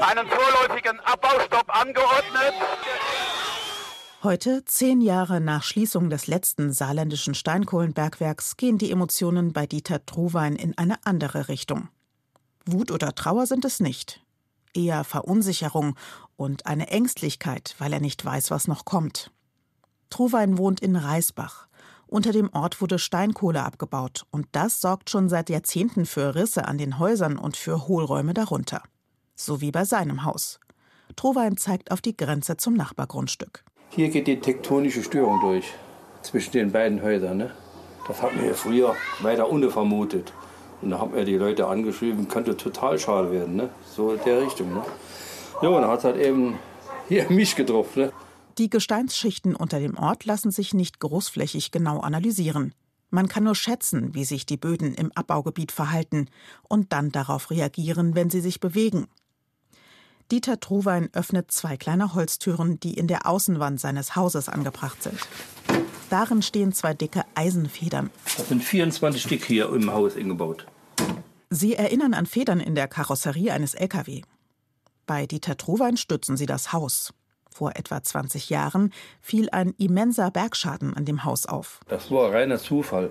einen 0.00 0.28
vorläufigen 0.28 0.98
Abbaustopp 1.00 1.68
angeordnet. 1.68 2.54
Heute, 4.22 4.64
zehn 4.64 5.02
Jahre 5.02 5.42
nach 5.42 5.62
Schließung 5.62 6.08
des 6.08 6.26
letzten 6.26 6.72
saarländischen 6.72 7.34
Steinkohlenbergwerks, 7.34 8.56
gehen 8.56 8.78
die 8.78 8.90
Emotionen 8.90 9.52
bei 9.52 9.66
Dieter 9.66 10.06
Truwein 10.06 10.56
in 10.56 10.76
eine 10.78 10.96
andere 11.04 11.48
Richtung. 11.48 11.90
Wut 12.72 12.90
oder 12.90 13.14
Trauer 13.14 13.46
sind 13.46 13.64
es 13.64 13.80
nicht. 13.80 14.24
Eher 14.74 15.04
Verunsicherung 15.04 15.96
und 16.36 16.66
eine 16.66 16.88
Ängstlichkeit, 16.88 17.74
weil 17.78 17.92
er 17.92 18.00
nicht 18.00 18.24
weiß, 18.24 18.50
was 18.50 18.68
noch 18.68 18.84
kommt. 18.84 19.30
Truwein 20.10 20.58
wohnt 20.58 20.80
in 20.80 20.96
Reisbach. 20.96 21.66
Unter 22.06 22.32
dem 22.32 22.50
Ort 22.52 22.80
wurde 22.80 22.98
Steinkohle 22.98 23.62
abgebaut 23.62 24.26
und 24.30 24.48
das 24.52 24.80
sorgt 24.80 25.10
schon 25.10 25.28
seit 25.28 25.48
Jahrzehnten 25.48 26.06
für 26.06 26.34
Risse 26.34 26.66
an 26.66 26.76
den 26.76 26.98
Häusern 26.98 27.36
und 27.36 27.56
für 27.56 27.86
Hohlräume 27.86 28.34
darunter. 28.34 28.82
So 29.36 29.60
wie 29.60 29.70
bei 29.70 29.84
seinem 29.84 30.24
Haus. 30.24 30.58
Trowein 31.16 31.56
zeigt 31.56 31.92
auf 31.92 32.00
die 32.00 32.16
Grenze 32.16 32.56
zum 32.56 32.74
Nachbargrundstück. 32.74 33.64
Hier 33.90 34.08
geht 34.08 34.26
die 34.26 34.40
tektonische 34.40 35.02
Störung 35.02 35.40
durch 35.40 35.72
zwischen 36.22 36.52
den 36.52 36.72
beiden 36.72 37.02
Häusern. 37.02 37.36
Ne? 37.38 37.50
Das 38.06 38.22
hat 38.22 38.34
man 38.34 38.54
früher 38.54 38.96
weiter 39.20 39.48
unten 39.48 39.70
vermutet. 39.70 40.32
Und 40.82 40.90
da 40.90 40.98
haben 40.98 41.14
wir 41.14 41.24
die 41.24 41.36
Leute 41.36 41.66
angeschrieben, 41.66 42.28
könnte 42.28 42.56
total 42.56 42.98
schade 42.98 43.30
werden. 43.30 43.56
Ne? 43.56 43.70
So 43.94 44.12
in 44.12 44.20
der 44.24 44.42
Richtung. 44.42 44.72
Ne? 44.72 44.82
Ja, 45.62 45.68
und 45.68 45.86
hat 45.86 46.04
halt 46.04 46.16
eben 46.16 46.58
hier 47.08 47.26
mich 47.30 47.56
getroffen. 47.56 48.04
Ne? 48.04 48.12
Die 48.58 48.70
Gesteinsschichten 48.70 49.54
unter 49.54 49.78
dem 49.78 49.96
Ort 49.96 50.24
lassen 50.24 50.50
sich 50.50 50.74
nicht 50.74 51.00
großflächig 51.00 51.70
genau 51.70 52.00
analysieren. 52.00 52.74
Man 53.10 53.28
kann 53.28 53.44
nur 53.44 53.56
schätzen, 53.56 54.14
wie 54.14 54.24
sich 54.24 54.46
die 54.46 54.56
Böden 54.56 54.94
im 54.94 55.10
Abbaugebiet 55.14 55.72
verhalten 55.72 56.28
und 56.68 56.92
dann 56.92 57.10
darauf 57.10 57.50
reagieren, 57.50 58.14
wenn 58.14 58.30
sie 58.30 58.40
sich 58.40 58.60
bewegen. 58.60 59.06
Dieter 60.30 60.60
Truwein 60.60 61.10
öffnet 61.12 61.50
zwei 61.50 61.76
kleine 61.76 62.14
Holztüren, 62.14 62.78
die 62.78 62.94
in 62.94 63.08
der 63.08 63.26
Außenwand 63.26 63.80
seines 63.80 64.14
Hauses 64.14 64.48
angebracht 64.48 65.02
sind. 65.02 65.18
Darin 66.10 66.42
stehen 66.42 66.72
zwei 66.72 66.92
dicke 66.92 67.22
Eisenfedern. 67.36 68.10
Das 68.36 68.48
sind 68.48 68.64
24 68.64 69.22
Stück 69.22 69.44
hier 69.44 69.72
im 69.72 69.92
Haus 69.92 70.16
eingebaut. 70.16 70.66
Sie 71.50 71.76
erinnern 71.76 72.14
an 72.14 72.26
Federn 72.26 72.58
in 72.58 72.74
der 72.74 72.88
Karosserie 72.88 73.52
eines 73.52 73.74
LKW. 73.74 74.22
Bei 75.06 75.26
Dieter 75.26 75.56
Truwein 75.56 75.96
stützen 75.96 76.36
sie 76.36 76.46
das 76.46 76.72
Haus. 76.72 77.14
Vor 77.48 77.76
etwa 77.76 78.02
20 78.02 78.50
Jahren 78.50 78.92
fiel 79.20 79.50
ein 79.50 79.72
immenser 79.78 80.32
Bergschaden 80.32 80.94
an 80.94 81.04
dem 81.04 81.24
Haus 81.24 81.46
auf. 81.46 81.78
Das 81.88 82.10
war 82.10 82.32
reiner 82.32 82.58
Zufall. 82.58 83.10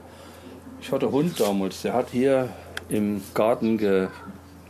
Ich 0.82 0.92
hatte 0.92 1.06
einen 1.06 1.16
Hund 1.16 1.40
damals, 1.40 1.82
der 1.82 1.94
hat 1.94 2.10
hier 2.10 2.50
im 2.90 3.22
Garten 3.34 3.78
ge, 3.78 4.10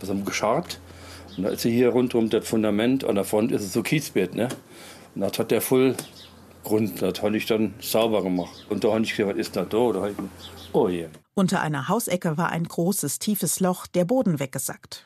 haben, 0.08 0.26
gescharrt. 0.26 0.80
Und 1.36 1.44
da 1.44 1.50
ist 1.50 1.64
hier 1.64 1.90
rundum 1.90 2.30
das 2.30 2.48
Fundament, 2.48 3.04
an 3.04 3.16
der 3.16 3.24
Front 3.24 3.52
ist 3.52 3.64
es 3.64 3.74
so 3.74 3.82
Kiesbett. 3.82 4.36
Ne? 4.36 4.50
Und 5.16 5.22
das 5.22 5.40
hat 5.40 5.50
der 5.50 5.62
voll 5.62 5.96
Grund, 6.63 7.01
das 7.01 7.22
habe 7.22 7.38
ich 7.38 7.46
dann 7.46 7.74
sauber 7.82 8.24
gemacht. 8.24 8.66
Und 8.70 8.84
da 8.84 8.89
habe 8.94 9.01
ich 9.01 9.16
gesagt, 9.16 9.36
was 9.36 9.39
ist 9.39 9.56
da 9.56 9.66
da? 9.66 9.92
da 9.92 10.08
ich, 10.08 10.16
oh 10.74 10.88
je. 10.88 11.08
Unter 11.34 11.62
einer 11.62 11.88
Hausecke 11.88 12.38
war 12.38 12.50
ein 12.50 12.66
großes, 12.66 13.20
tiefes 13.20 13.60
Loch, 13.60 13.88
der 13.88 14.06
Boden 14.06 14.39
weggesackt. 14.39 15.06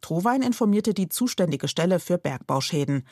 Trowein 0.00 0.42
informierte 0.42 0.94
die 0.94 1.08
zuständige 1.08 1.68
Stelle 1.68 2.00
für 2.00 2.18
Bergbauschäden. 2.18 3.06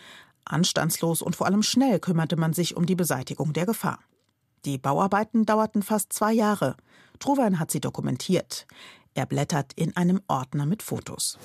Anstandslos 0.44 1.22
und 1.22 1.36
vor 1.36 1.46
allem 1.46 1.62
schnell 1.62 1.98
kümmerte 2.00 2.36
man 2.36 2.52
sich 2.52 2.76
um 2.76 2.86
die 2.86 2.94
Beseitigung 2.94 3.52
der 3.52 3.66
Gefahr. 3.66 3.98
Die 4.64 4.78
Bauarbeiten 4.78 5.46
dauerten 5.46 5.82
fast 5.82 6.12
zwei 6.12 6.32
Jahre. 6.32 6.76
Trowein 7.18 7.58
hat 7.58 7.70
sie 7.70 7.80
dokumentiert. 7.80 8.66
Er 9.14 9.26
blättert 9.26 9.72
in 9.74 9.96
einem 9.96 10.20
Ordner 10.28 10.66
mit 10.66 10.82
Fotos. 10.82 11.38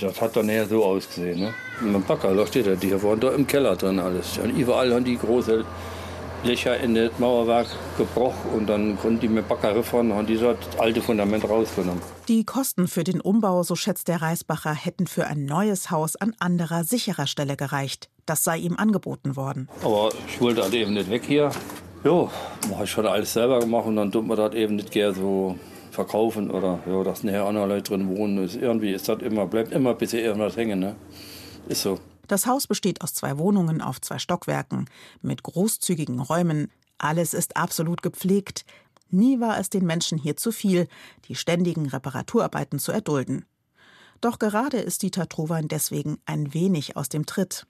Das 0.00 0.20
hat 0.20 0.36
dann 0.36 0.48
eher 0.48 0.66
so 0.66 0.84
ausgesehen. 0.84 1.40
Ne? 1.40 1.54
Mein 1.80 2.02
Backer, 2.02 2.34
da 2.34 2.46
steht 2.46 2.66
er, 2.66 2.76
die 2.76 3.02
waren 3.02 3.20
da 3.20 3.30
im 3.30 3.46
Keller 3.46 3.76
drin 3.76 3.98
alles. 3.98 4.38
Und 4.38 4.56
überall 4.56 4.94
haben 4.94 5.04
die 5.04 5.18
große 5.18 5.64
Löcher 6.44 6.78
in 6.78 6.94
das 6.94 7.10
Mauerwerk 7.18 7.66
gebrochen 7.98 8.50
und 8.54 8.66
dann 8.66 8.98
konnten 8.98 9.20
die 9.20 9.28
mit 9.28 9.48
Backer 9.48 9.82
fahren 9.82 10.10
und 10.10 10.30
das 10.30 10.56
alte 10.78 11.02
Fundament 11.02 11.48
rausgenommen. 11.48 12.00
Die 12.28 12.44
Kosten 12.44 12.88
für 12.88 13.04
den 13.04 13.20
Umbau, 13.20 13.62
so 13.62 13.74
schätzt 13.74 14.08
der 14.08 14.22
Reisbacher, 14.22 14.72
hätten 14.72 15.06
für 15.06 15.26
ein 15.26 15.44
neues 15.44 15.90
Haus 15.90 16.16
an 16.16 16.34
anderer, 16.38 16.84
sicherer 16.84 17.26
Stelle 17.26 17.56
gereicht. 17.56 18.08
Das 18.26 18.44
sei 18.44 18.58
ihm 18.58 18.76
angeboten 18.76 19.36
worden. 19.36 19.68
Aber 19.82 20.10
ich 20.28 20.40
wollte 20.40 20.62
halt 20.62 20.74
eben 20.74 20.94
nicht 20.94 21.10
weg 21.10 21.24
hier. 21.26 21.50
Ja, 22.04 22.30
habe 22.72 22.84
ich 22.84 22.90
schon 22.90 23.06
alles 23.06 23.32
selber 23.32 23.58
gemacht 23.60 23.86
und 23.86 23.96
dann 23.96 24.12
tut 24.12 24.26
man 24.26 24.36
das 24.36 24.54
eben 24.54 24.76
nicht 24.76 24.92
gerne 24.92 25.14
so 25.14 25.56
verkaufen 25.90 26.50
oder 26.50 26.78
ja, 26.86 27.02
dass 27.02 27.24
nachher 27.24 27.44
andere 27.44 27.66
Leute 27.66 27.90
drin 27.90 28.16
wohnen. 28.16 28.44
Ist, 28.44 28.56
irgendwie 28.56 28.92
ist 28.92 29.08
das 29.08 29.20
immer, 29.22 29.46
bleibt 29.46 29.72
immer 29.72 29.90
ein 29.90 29.98
bisschen 29.98 30.20
irgendwas 30.20 30.56
hängen. 30.56 30.78
Ne? 30.78 30.94
Ist 31.66 31.82
so. 31.82 32.00
Das 32.28 32.46
Haus 32.46 32.66
besteht 32.66 33.02
aus 33.02 33.14
zwei 33.14 33.38
Wohnungen 33.38 33.80
auf 33.80 34.00
zwei 34.00 34.18
Stockwerken 34.18 34.86
mit 35.22 35.42
großzügigen 35.42 36.20
Räumen. 36.20 36.70
Alles 36.98 37.34
ist 37.34 37.56
absolut 37.56 38.02
gepflegt. 38.02 38.64
Nie 39.10 39.38
war 39.38 39.58
es 39.58 39.70
den 39.70 39.86
Menschen 39.86 40.18
hier 40.18 40.36
zu 40.36 40.50
viel, 40.50 40.88
die 41.28 41.36
ständigen 41.36 41.86
Reparaturarbeiten 41.86 42.78
zu 42.78 42.90
erdulden. 42.90 43.44
Doch 44.20 44.38
gerade 44.38 44.78
ist 44.78 45.02
Dieter 45.02 45.28
Trowein 45.28 45.68
deswegen 45.68 46.18
ein 46.24 46.52
wenig 46.54 46.96
aus 46.96 47.08
dem 47.08 47.26
Tritt. 47.26 47.66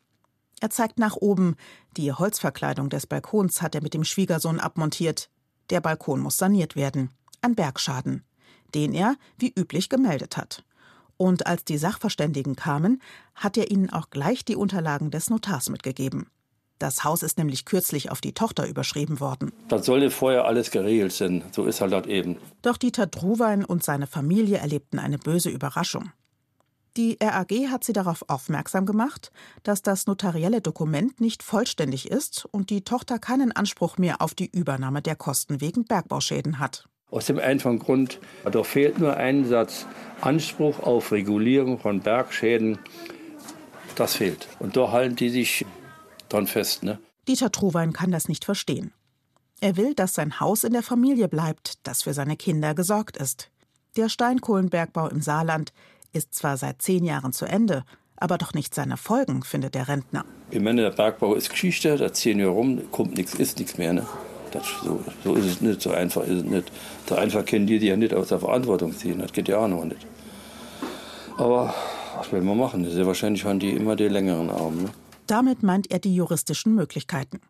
Er 0.61 0.71
zeigt 0.71 0.99
nach 0.99 1.17
oben. 1.17 1.57
Die 1.97 2.12
Holzverkleidung 2.12 2.88
des 2.88 3.07
Balkons 3.07 3.61
hat 3.61 3.75
er 3.75 3.83
mit 3.83 3.93
dem 3.93 4.05
Schwiegersohn 4.05 4.59
abmontiert. 4.59 5.29
Der 5.71 5.81
Balkon 5.81 6.21
muss 6.21 6.38
saniert 6.38 6.76
werden. 6.76 7.11
Ein 7.43 7.55
Bergschaden, 7.55 8.25
den 8.75 8.95
er, 8.95 9.17
wie 9.38 9.53
üblich, 9.55 9.88
gemeldet 9.88 10.37
hat. 10.37 10.65
Und 11.16 11.46
als 11.46 11.64
die 11.64 11.78
Sachverständigen 11.78 12.56
kamen, 12.56 13.00
hat 13.35 13.56
er 13.56 13.70
ihnen 13.70 13.90
auch 13.90 14.11
gleich 14.11 14.44
die 14.44 14.56
Unterlagen 14.56 15.11
des 15.11 15.30
Notars 15.30 15.70
mitgegeben. 15.70 16.26
Das 16.78 17.04
Haus 17.04 17.23
ist 17.23 17.38
nämlich 17.38 17.64
kürzlich 17.64 18.11
auf 18.11 18.20
die 18.20 18.35
Tochter 18.35 18.68
überschrieben 18.68 19.18
worden. 19.18 19.52
Das 19.68 19.87
sollte 19.87 20.11
vorher 20.11 20.44
alles 20.44 20.70
geregelt 20.70 21.12
sein. 21.12 21.42
So 21.52 21.64
ist 21.64 21.80
halt 21.80 21.92
das 21.92 22.06
eben. 22.06 22.37
Doch 22.61 22.76
Dieter 22.76 23.06
Druwein 23.06 23.64
und 23.64 23.82
seine 23.82 24.06
Familie 24.06 24.58
erlebten 24.58 24.99
eine 24.99 25.16
böse 25.18 25.49
Überraschung. 25.49 26.12
Die 26.99 27.18
RAG 27.20 27.50
hat 27.70 27.85
sie 27.85 27.92
darauf 27.92 28.25
aufmerksam 28.28 28.87
gemacht, 28.87 29.30
dass 29.62 29.82
das 29.82 30.06
notarielle 30.06 30.62
Dokument 30.62 31.20
nicht 31.20 31.42
vollständig 31.42 32.11
ist 32.11 32.46
und 32.50 32.70
die 32.70 32.85
Tochter 32.85 33.18
keinen 33.18 33.52
Anspruch 33.52 33.99
mehr 33.99 34.23
auf 34.23 34.35
die 34.35 34.50
Übernahme 34.50 35.02
der 35.02 35.16
Kosten 35.16 35.61
wegen 35.61 35.85
Bergbauschäden 35.85 36.58
hat. 36.58 36.88
Aus 37.10 37.26
dem 37.26 37.38
einfachen 37.38 37.78
Grund, 37.78 38.18
da 38.50 38.62
fehlt 38.62 38.98
nur 38.98 39.16
ein 39.16 39.44
Satz 39.46 39.86
Anspruch 40.20 40.80
auf 40.80 41.12
Regulierung 41.12 41.78
von 41.78 42.00
Bergschäden. 42.00 42.78
Das 43.94 44.16
fehlt. 44.16 44.48
Und 44.58 44.76
da 44.76 44.90
halten 44.90 45.16
die 45.16 45.30
sich 45.30 45.64
dran 46.28 46.46
fest. 46.46 46.82
Ne? 46.82 46.98
Dieter 47.28 47.52
Truwein 47.52 47.92
kann 47.92 48.10
das 48.10 48.28
nicht 48.28 48.44
verstehen. 48.44 48.92
Er 49.60 49.76
will, 49.76 49.94
dass 49.94 50.14
sein 50.14 50.38
Haus 50.40 50.64
in 50.64 50.72
der 50.72 50.82
Familie 50.82 51.28
bleibt, 51.28 51.78
das 51.86 52.02
für 52.02 52.12
seine 52.12 52.36
Kinder 52.36 52.75
gesorgt 52.75 53.16
ist. 53.16 53.50
Der 53.96 54.08
Steinkohlenbergbau 54.08 55.08
im 55.08 55.22
Saarland 55.22 55.72
ist 56.12 56.34
zwar 56.34 56.56
seit 56.56 56.82
zehn 56.82 57.04
Jahren 57.04 57.32
zu 57.32 57.46
Ende, 57.46 57.84
aber 58.16 58.36
doch 58.36 58.52
nicht 58.52 58.75
seine 58.75 58.96
Folgen, 58.96 59.42
findet 59.42 59.75
der 59.75 59.88
Rentner. 59.88 60.25
Ich 60.50 60.60
meine, 60.60 60.82
der 60.82 60.90
Bergbau 60.90 61.34
ist 61.34 61.50
Geschichte, 61.50 61.96
da 61.96 62.12
ziehen 62.12 62.38
wir 62.38 62.48
rum, 62.48 62.90
kommt 62.90 63.16
nichts, 63.16 63.34
ist 63.34 63.58
nichts 63.58 63.78
mehr. 63.78 63.92
Ne? 63.92 64.06
Das, 64.58 64.66
so, 64.82 65.00
so, 65.25 65.34
ist 65.34 65.46
es 65.46 65.60
nicht, 65.60 65.80
so 65.82 65.90
einfach 65.90 66.22
ist 66.22 66.38
es 66.38 66.44
nicht. 66.44 66.70
So 67.08 67.14
einfach 67.14 67.44
können 67.44 67.66
die 67.66 67.78
die 67.78 67.86
ja 67.86 67.96
nicht 67.96 68.14
aus 68.14 68.28
der 68.28 68.38
Verantwortung 68.38 68.96
ziehen, 68.96 69.18
das 69.18 69.32
geht 69.32 69.48
ja 69.48 69.58
auch 69.58 69.68
noch 69.68 69.84
nicht. 69.84 70.06
Aber 71.36 71.75
was 72.16 72.32
will 72.32 72.42
man 72.42 72.58
machen? 72.58 72.88
Sehr 72.90 73.06
wahrscheinlich 73.06 73.44
haben 73.44 73.58
die 73.58 73.70
immer 73.70 73.96
die 73.96 74.08
längeren 74.08 74.50
Arme. 74.50 74.82
Ne? 74.82 74.90
Damit 75.26 75.62
meint 75.62 75.90
er 75.90 75.98
die 75.98 76.14
juristischen 76.14 76.75
Möglichkeiten. 76.75 77.40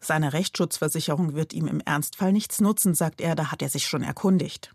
Seine 0.00 0.32
Rechtsschutzversicherung 0.32 1.34
wird 1.34 1.52
ihm 1.52 1.66
im 1.66 1.80
Ernstfall 1.80 2.32
nichts 2.32 2.60
nutzen, 2.60 2.94
sagt 2.94 3.20
er, 3.20 3.34
da 3.34 3.50
hat 3.50 3.62
er 3.62 3.68
sich 3.68 3.86
schon 3.86 4.02
erkundigt. 4.02 4.74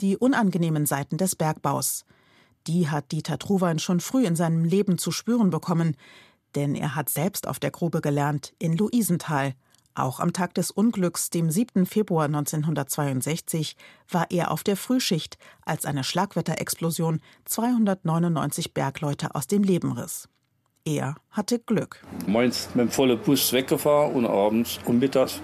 Die 0.00 0.16
unangenehmen 0.16 0.84
Seiten 0.84 1.16
des 1.16 1.36
Bergbaus, 1.36 2.04
die 2.66 2.88
hat 2.88 3.12
Dieter 3.12 3.38
Truwein 3.38 3.78
schon 3.78 4.00
früh 4.00 4.26
in 4.26 4.36
seinem 4.36 4.64
Leben 4.64 4.98
zu 4.98 5.12
spüren 5.12 5.50
bekommen, 5.50 5.96
denn 6.54 6.74
er 6.74 6.94
hat 6.94 7.08
selbst 7.08 7.46
auf 7.46 7.58
der 7.58 7.70
Grube 7.70 8.00
gelernt, 8.00 8.52
in 8.58 8.76
Luisenthal. 8.76 9.54
Auch 9.96 10.20
am 10.20 10.34
Tag 10.34 10.52
des 10.52 10.70
Unglücks, 10.70 11.30
dem 11.30 11.50
7. 11.50 11.86
Februar 11.86 12.26
1962, 12.26 13.76
war 14.10 14.26
er 14.30 14.50
auf 14.50 14.62
der 14.62 14.76
Frühschicht, 14.76 15.38
als 15.64 15.86
eine 15.86 16.04
Schlagwetterexplosion 16.04 17.20
299 17.46 18.74
Bergleute 18.74 19.34
aus 19.34 19.46
dem 19.46 19.62
Leben 19.62 19.92
riss. 19.92 20.28
Er 20.84 21.14
hatte 21.30 21.58
Glück. 21.58 22.04
Meins 22.26 22.68
mit 22.74 22.84
dem 22.84 22.90
vollen 22.90 23.18
Bus 23.18 23.54
weggefahren 23.54 24.12
und 24.12 24.26
abends 24.26 24.78
und 24.84 24.98
mittags 24.98 25.40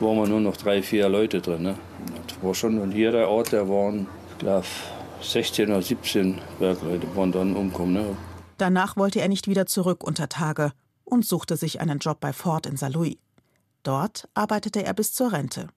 waren 0.00 0.16
wir 0.16 0.26
nur 0.26 0.40
noch 0.40 0.56
drei, 0.56 0.82
vier 0.82 1.10
Leute 1.10 1.42
drin. 1.42 1.62
Ne? 1.62 1.78
Das 2.26 2.42
war 2.42 2.54
schon, 2.54 2.78
und 2.78 2.92
hier 2.92 3.12
der 3.12 3.28
Ort, 3.28 3.52
der 3.52 3.68
waren, 3.68 4.06
glaube 4.38 4.66
16 5.20 5.68
oder 5.68 5.82
17 5.82 6.40
Bergleute 6.58 7.14
waren 7.14 7.30
dann 7.30 7.54
umgekommen. 7.54 7.92
Ne? 7.92 8.16
Danach 8.56 8.96
wollte 8.96 9.20
er 9.20 9.28
nicht 9.28 9.48
wieder 9.48 9.66
zurück 9.66 10.02
unter 10.02 10.30
Tage 10.30 10.72
und 11.04 11.26
suchte 11.26 11.58
sich 11.58 11.82
einen 11.82 11.98
Job 11.98 12.20
bei 12.20 12.32
Ford 12.32 12.64
in 12.64 12.78
Saarlouis. 12.78 13.18
Dort 13.82 14.28
arbeitete 14.34 14.84
er 14.84 14.94
bis 14.94 15.12
zur 15.12 15.32
Rente. 15.32 15.68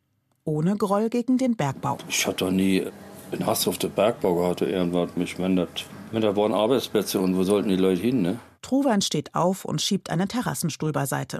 Ohne 0.43 0.75
Groll 0.77 1.09
gegen 1.09 1.37
den 1.37 1.55
Bergbau. 1.55 1.97
Ich 2.07 2.27
hatte 2.27 2.45
doch 2.45 2.51
nie 2.51 2.85
einen 3.31 3.45
Hass 3.45 3.67
auf 3.67 3.79
den 3.79 3.91
Bergbau 3.91 4.35
gehabt. 4.35 4.61
Irgendwas. 4.61 5.09
Ich 5.15 5.39
meine, 5.39 5.67
das, 6.11 6.21
da 6.21 6.35
waren 6.35 6.53
Arbeitsplätze 6.53 7.19
und 7.19 7.35
wo 7.35 7.43
sollten 7.43 7.69
die 7.69 7.75
Leute 7.75 8.01
hin? 8.01 8.21
Ne? 8.21 8.39
Truwein 8.61 9.01
steht 9.01 9.33
auf 9.33 9.65
und 9.65 9.81
schiebt 9.81 10.09
einen 10.09 10.27
Terrassenstuhl 10.27 10.91
beiseite. 10.91 11.39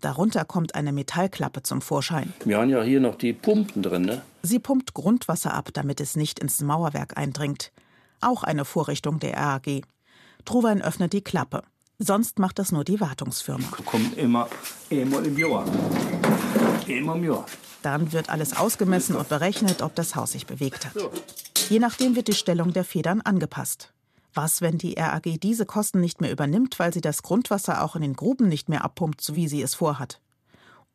Darunter 0.00 0.44
kommt 0.44 0.74
eine 0.76 0.92
Metallklappe 0.92 1.62
zum 1.62 1.82
Vorschein. 1.82 2.32
Wir 2.44 2.58
haben 2.58 2.70
ja 2.70 2.82
hier 2.82 3.00
noch 3.00 3.16
die 3.16 3.32
Pumpen 3.32 3.82
drin, 3.82 4.02
ne? 4.02 4.22
Sie 4.42 4.60
pumpt 4.60 4.94
Grundwasser 4.94 5.52
ab, 5.52 5.70
damit 5.72 6.00
es 6.00 6.14
nicht 6.14 6.38
ins 6.38 6.62
Mauerwerk 6.62 7.18
eindringt. 7.18 7.72
Auch 8.20 8.44
eine 8.44 8.64
Vorrichtung 8.64 9.18
der 9.18 9.36
RAG. 9.36 9.82
Truwein 10.44 10.80
öffnet 10.80 11.12
die 11.12 11.22
Klappe. 11.22 11.62
Sonst 12.00 12.38
macht 12.38 12.60
das 12.60 12.70
nur 12.70 12.84
die 12.84 13.00
Wartungsfirma. 13.00 13.66
Kommt 13.84 14.16
immer 14.16 14.48
einmal 14.88 15.26
im 15.26 15.36
Jahr. 15.36 15.64
Einmal 16.86 17.16
im 17.16 17.24
Jahr. 17.24 17.44
Dann 17.82 18.12
wird 18.12 18.30
alles 18.30 18.56
ausgemessen 18.56 19.16
und 19.16 19.28
berechnet, 19.28 19.82
ob 19.82 19.96
das 19.96 20.14
Haus 20.14 20.30
sich 20.32 20.46
bewegt 20.46 20.86
hat. 20.86 20.92
Je 21.68 21.80
nachdem 21.80 22.14
wird 22.14 22.28
die 22.28 22.34
Stellung 22.34 22.72
der 22.72 22.84
Federn 22.84 23.20
angepasst. 23.20 23.92
Was, 24.32 24.60
wenn 24.60 24.78
die 24.78 24.94
RAG 24.94 25.40
diese 25.42 25.66
Kosten 25.66 26.00
nicht 26.00 26.20
mehr 26.20 26.30
übernimmt, 26.30 26.78
weil 26.78 26.94
sie 26.94 27.00
das 27.00 27.24
Grundwasser 27.24 27.82
auch 27.82 27.96
in 27.96 28.02
den 28.02 28.14
Gruben 28.14 28.46
nicht 28.46 28.68
mehr 28.68 28.84
abpumpt, 28.84 29.20
so 29.20 29.34
wie 29.34 29.48
sie 29.48 29.60
es 29.60 29.74
vorhat? 29.74 30.20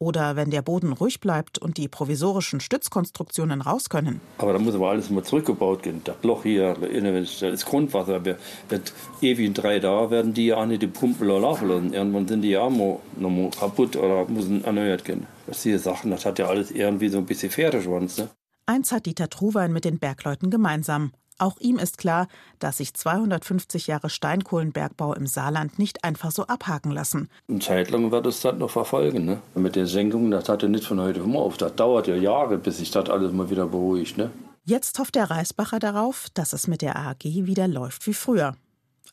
Oder 0.03 0.35
wenn 0.35 0.49
der 0.51 0.61
Boden 0.61 0.91
ruhig 0.91 1.21
bleibt 1.21 1.57
und 1.57 1.77
die 1.77 1.87
provisorischen 1.87 2.59
Stützkonstruktionen 2.59 3.61
raus 3.61 3.87
können. 3.87 4.19
Aber 4.37 4.51
da 4.51 4.59
muss 4.59 4.75
aber 4.75 4.89
alles 4.89 5.09
mal 5.09 5.23
zurückgebaut 5.23 5.85
werden. 5.85 6.01
Das 6.03 6.17
Loch 6.23 6.43
hier, 6.43 6.75
das 6.75 7.65
Grundwasser, 7.65 8.25
wird 8.25 8.93
ewig 9.21 9.45
in 9.45 9.53
drei 9.53 9.79
Tagen 9.79 10.11
werden 10.11 10.33
die 10.33 10.47
ja 10.47 10.57
auch 10.57 10.65
nicht 10.65 10.81
die 10.81 10.87
Pumpen 10.87 11.25
laufen 11.25 11.69
lassen. 11.69 11.93
Irgendwann 11.93 12.27
sind 12.27 12.41
die 12.41 12.49
ja 12.49 12.63
auch 12.63 12.69
mal, 12.69 12.97
mal 13.15 13.49
kaputt 13.51 13.95
oder 13.95 14.27
müssen 14.27 14.65
erneuert 14.65 15.07
werden. 15.07 15.25
Das 15.47 15.63
sind 15.63 15.79
Sachen, 15.79 16.11
das 16.11 16.25
hat 16.25 16.37
ja 16.37 16.47
alles 16.47 16.69
irgendwie 16.71 17.07
so 17.07 17.19
ein 17.19 17.25
bisschen 17.25 17.49
Pferdeschwanz. 17.49 18.17
Ne? 18.17 18.29
Eins 18.65 18.91
hat 18.91 19.05
Dieter 19.05 19.29
Truwein 19.29 19.71
mit 19.71 19.85
den 19.85 19.99
Bergleuten 19.99 20.49
gemeinsam. 20.49 21.13
Auch 21.37 21.57
ihm 21.59 21.77
ist 21.77 21.97
klar, 21.97 22.27
dass 22.59 22.77
sich 22.77 22.93
250 22.93 23.87
Jahre 23.87 24.09
Steinkohlenbergbau 24.09 25.13
im 25.13 25.27
Saarland 25.27 25.79
nicht 25.79 26.03
einfach 26.03 26.31
so 26.31 26.47
abhaken 26.47 26.91
lassen. 26.91 27.29
Eine 27.49 27.59
Zeit 27.59 27.91
lang 27.91 28.11
wird 28.11 28.25
es 28.25 28.41
das 28.41 28.57
noch 28.57 28.69
verfolgen. 28.69 29.25
Ne? 29.25 29.41
Mit 29.55 29.75
der 29.75 29.87
Senkung, 29.87 30.31
das 30.31 30.47
hat 30.49 30.61
ja 30.63 30.69
nicht 30.69 30.85
von 30.85 30.99
heute 30.99 31.21
auf 31.21 31.27
morgen 31.27 31.47
auf. 31.47 31.57
Das 31.57 31.75
dauert 31.75 32.07
ja 32.07 32.15
Jahre, 32.15 32.57
bis 32.57 32.77
sich 32.77 32.91
das 32.91 33.09
alles 33.09 33.33
mal 33.33 33.49
wieder 33.49 33.67
beruhigt. 33.67 34.17
Ne? 34.17 34.31
Jetzt 34.65 34.97
hofft 34.99 35.15
der 35.15 35.29
Reisbacher 35.29 35.79
darauf, 35.79 36.27
dass 36.33 36.53
es 36.53 36.67
mit 36.67 36.81
der 36.81 36.97
AG 36.97 37.23
wieder 37.23 37.67
läuft 37.67 38.07
wie 38.07 38.13
früher. 38.13 38.55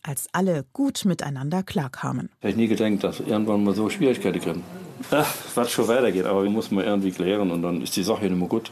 Als 0.02 0.28
alle 0.32 0.64
gut 0.72 1.04
miteinander 1.04 1.62
klarkamen. 1.62 2.30
Ich 2.40 2.48
hätte 2.48 2.58
nie 2.58 2.68
gedacht, 2.68 3.04
dass 3.04 3.20
irgendwann 3.20 3.64
mal 3.64 3.74
so 3.74 3.90
Schwierigkeiten 3.90 4.40
kriegen. 4.40 4.62
Ach, 5.10 5.34
was 5.54 5.70
schon 5.70 5.88
weitergeht, 5.88 6.26
aber 6.26 6.42
wir 6.42 6.50
müssen 6.50 6.74
mal 6.74 6.84
irgendwie 6.84 7.10
klären 7.10 7.50
und 7.50 7.62
dann 7.62 7.82
ist 7.82 7.96
die 7.96 8.02
Sache 8.02 8.24
nicht 8.24 8.36
mehr 8.36 8.48
gut. 8.48 8.70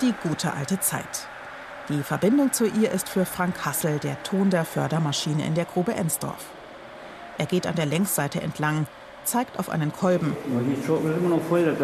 Die 0.00 0.14
gute 0.22 0.52
alte 0.52 0.80
Zeit. 0.80 1.28
Die 1.88 2.02
Verbindung 2.02 2.52
zu 2.52 2.66
ihr 2.66 2.90
ist 2.90 3.08
für 3.08 3.24
Frank 3.24 3.64
Hassel 3.64 3.98
der 3.98 4.22
Ton 4.22 4.50
der 4.50 4.66
Fördermaschine 4.66 5.46
in 5.46 5.54
der 5.54 5.64
Grube 5.64 5.94
Ensdorf. 5.94 6.44
Er 7.38 7.46
geht 7.46 7.66
an 7.66 7.76
der 7.76 7.86
Längsseite 7.86 8.42
entlang, 8.42 8.86
zeigt 9.24 9.58
auf 9.58 9.70
einen 9.70 9.90
Kolben. 9.90 10.36
Äh, 10.36 10.72
äh. 10.74 11.74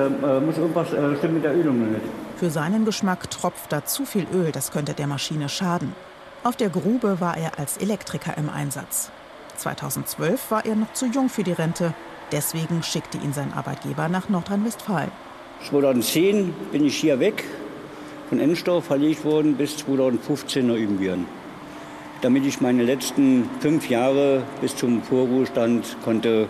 Für 2.37 2.51
seinen 2.51 2.85
Geschmack 2.85 3.31
tropft 3.31 3.73
da 3.73 3.87
zu 3.87 4.05
viel 4.05 4.27
Öl, 4.31 4.53
das 4.53 4.73
könnte 4.73 4.93
der 4.93 5.07
Maschine 5.07 5.49
schaden. 5.49 5.95
Auf 6.43 6.57
der 6.57 6.69
Grube 6.69 7.21
war 7.21 7.39
er 7.39 7.59
als 7.59 7.79
Elektriker 7.79 8.37
im 8.37 8.51
Einsatz. 8.51 9.11
2012 9.57 10.51
war 10.51 10.67
er 10.67 10.77
noch 10.77 10.93
zu 10.93 11.07
jung 11.07 11.31
für 11.31 11.45
die 11.45 11.53
Rente, 11.53 11.95
deswegen 12.31 12.83
schickte 12.83 13.17
ihn 13.17 13.33
sein 13.33 13.55
Arbeitgeber 13.55 14.11
nach 14.11 14.29
Nordrhein-Westfalen. 14.29 15.13
2010 15.67 16.53
bin 16.73 16.85
ich 16.85 16.97
hier 16.97 17.21
weg, 17.21 17.45
von 18.35 18.41
Ensdorf 18.41 18.87
verlegt 18.87 19.25
worden 19.25 19.55
bis 19.55 19.77
2015 19.77 20.67
nach 20.67 20.75
Übenbüren. 20.75 21.25
Damit 22.21 22.45
ich 22.45 22.61
meine 22.61 22.83
letzten 22.83 23.49
fünf 23.61 23.89
Jahre 23.89 24.43
bis 24.61 24.75
zum 24.75 25.05
Vorruhestand 25.05 25.97
konnte 26.03 26.49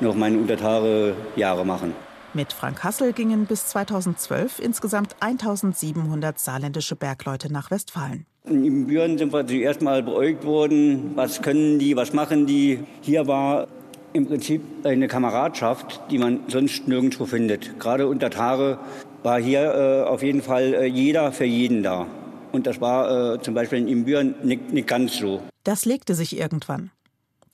noch 0.00 0.14
meine 0.14 0.38
untertare 0.38 1.14
Jahre 1.36 1.66
machen. 1.66 1.92
Mit 2.32 2.54
Frank 2.54 2.84
Hassel 2.84 3.12
gingen 3.12 3.44
bis 3.44 3.66
2012 3.66 4.60
insgesamt 4.60 5.14
1700 5.20 6.38
saarländische 6.38 6.96
Bergleute 6.96 7.52
nach 7.52 7.70
Westfalen. 7.70 8.24
In 8.46 8.64
Ibbenbüren 8.64 9.18
sind 9.18 9.30
wir 9.30 9.46
zuerst 9.46 9.82
mal 9.82 10.02
beäugt 10.02 10.46
worden, 10.46 11.12
was 11.16 11.42
können 11.42 11.78
die, 11.78 11.96
was 11.96 12.14
machen 12.14 12.46
die. 12.46 12.78
Hier 13.02 13.26
war 13.26 13.68
im 14.14 14.26
Prinzip 14.26 14.62
eine 14.84 15.06
Kameradschaft, 15.06 16.00
die 16.10 16.16
man 16.16 16.40
sonst 16.48 16.88
nirgendwo 16.88 17.26
findet. 17.26 17.78
Gerade 17.78 18.06
unter 18.06 18.30
Tage 18.30 18.78
war 19.22 19.40
hier 19.40 19.62
äh, 19.62 20.08
auf 20.08 20.22
jeden 20.22 20.42
Fall 20.42 20.74
äh, 20.74 20.86
jeder 20.86 21.32
für 21.32 21.44
jeden 21.44 21.82
da. 21.82 22.06
Und 22.52 22.66
das 22.66 22.80
war 22.80 23.34
äh, 23.34 23.42
zum 23.42 23.54
Beispiel 23.54 23.78
in 23.78 23.88
Ibbenbüren 23.88 24.34
nicht, 24.42 24.72
nicht 24.72 24.88
ganz 24.88 25.16
so. 25.16 25.42
Das 25.64 25.84
legte 25.84 26.14
sich 26.14 26.38
irgendwann. 26.38 26.90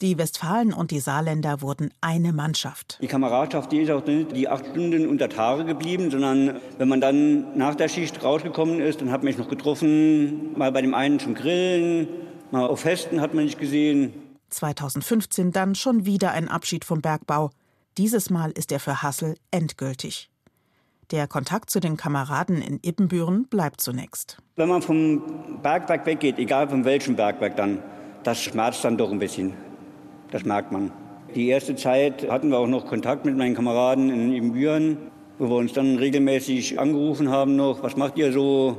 Die 0.01 0.19
Westfalen 0.19 0.73
und 0.73 0.91
die 0.91 1.01
Saarländer 1.01 1.63
wurden 1.63 1.91
eine 2.01 2.33
Mannschaft. 2.33 2.99
Die 3.01 3.07
Kameradschaft, 3.07 3.71
die 3.73 3.83
ist 3.83 3.91
auch 3.91 4.05
nicht 4.05 4.37
die 4.37 4.49
acht 4.49 4.67
Stunden 4.67 5.09
unter 5.09 5.29
Tage 5.29 5.65
geblieben, 5.65 6.11
sondern 6.11 6.61
wenn 6.79 6.89
man 6.89 7.01
dann 7.01 7.57
nach 7.57 7.75
der 7.75 7.89
Schicht 7.89 8.23
rausgekommen 8.23 8.81
ist, 8.81 9.01
dann 9.01 9.11
hat 9.11 9.23
man 9.23 9.33
sich 9.33 9.39
noch 9.39 9.49
getroffen, 9.49 10.59
mal 10.59 10.73
bei 10.73 10.83
dem 10.83 10.95
einen 10.95 11.21
zum 11.21 11.35
Grillen, 11.35 12.09
mal 12.51 12.67
auf 12.67 12.81
Festen 12.81 13.21
hat 13.21 13.35
man 13.35 13.47
sich 13.47 13.57
gesehen. 13.57 14.13
2015 14.51 15.53
dann 15.53 15.75
schon 15.75 16.07
wieder 16.07 16.33
ein 16.33 16.49
Abschied 16.49 16.85
vom 16.85 17.01
Bergbau. 17.01 17.51
Dieses 17.97 18.31
Mal 18.31 18.51
ist 18.51 18.73
er 18.73 18.81
für 18.81 19.03
Hassel 19.03 19.37
endgültig. 19.51 20.29
Der 21.11 21.27
Kontakt 21.27 21.71
zu 21.71 21.81
den 21.81 21.97
Kameraden 21.97 22.63
in 22.63 22.81
Ippenbüren 22.83 23.47
bleibt 23.47 23.81
zunächst. 23.81 24.39
Wenn 24.57 24.69
man 24.69 24.83
vom 24.83 25.23
Bergwerk 25.63 26.07
weggeht, 26.07 26.39
egal 26.39 26.69
von 26.69 26.85
welchem 26.85 27.17
Bergwerk 27.17 27.57
dann, 27.57 27.83
das 28.23 28.43
schmerzt 28.43 28.85
dann 28.85 28.97
doch 28.97 29.11
ein 29.13 29.19
bisschen. 29.19 29.55
Das 30.31 30.45
merkt 30.45 30.73
man. 30.73 30.91
Die 31.35 31.49
erste 31.49 31.75
Zeit 31.75 32.31
hatten 32.31 32.49
wir 32.49 32.59
auch 32.59 32.67
noch 32.67 32.87
Kontakt 32.87 33.25
mit 33.25 33.37
meinen 33.37 33.55
Kameraden 33.55 34.09
in 34.09 34.33
Ibbenbüren, 34.33 34.99
wo 35.39 35.49
wir 35.49 35.57
uns 35.57 35.73
dann 35.73 35.97
regelmäßig 35.97 36.79
angerufen 36.79 37.29
haben 37.29 37.57
noch, 37.57 37.83
was 37.83 37.97
macht 37.97 38.17
ihr 38.19 38.33
so, 38.33 38.77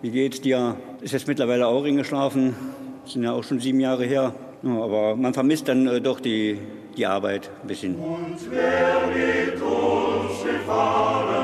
wie 0.00 0.10
geht's 0.10 0.40
dir? 0.40 0.76
Ist 1.00 1.12
jetzt 1.12 1.26
mittlerweile 1.26 1.66
auch 1.66 1.84
eingeschlafen, 1.84 2.54
das 3.02 3.14
sind 3.14 3.24
ja 3.24 3.32
auch 3.32 3.42
schon 3.42 3.58
sieben 3.58 3.80
Jahre 3.80 4.04
her. 4.04 4.34
Ja, 4.62 4.80
aber 4.80 5.16
man 5.16 5.34
vermisst 5.34 5.66
dann 5.66 5.88
äh, 5.88 6.00
doch 6.00 6.20
die, 6.20 6.58
die 6.96 7.04
Arbeit 7.04 7.50
ein 7.62 7.66
bisschen. 7.66 7.96
Und 7.96 8.38
wer 8.48 9.08
mit 9.08 9.60
uns 9.60 10.44
gefahren, 10.44 11.41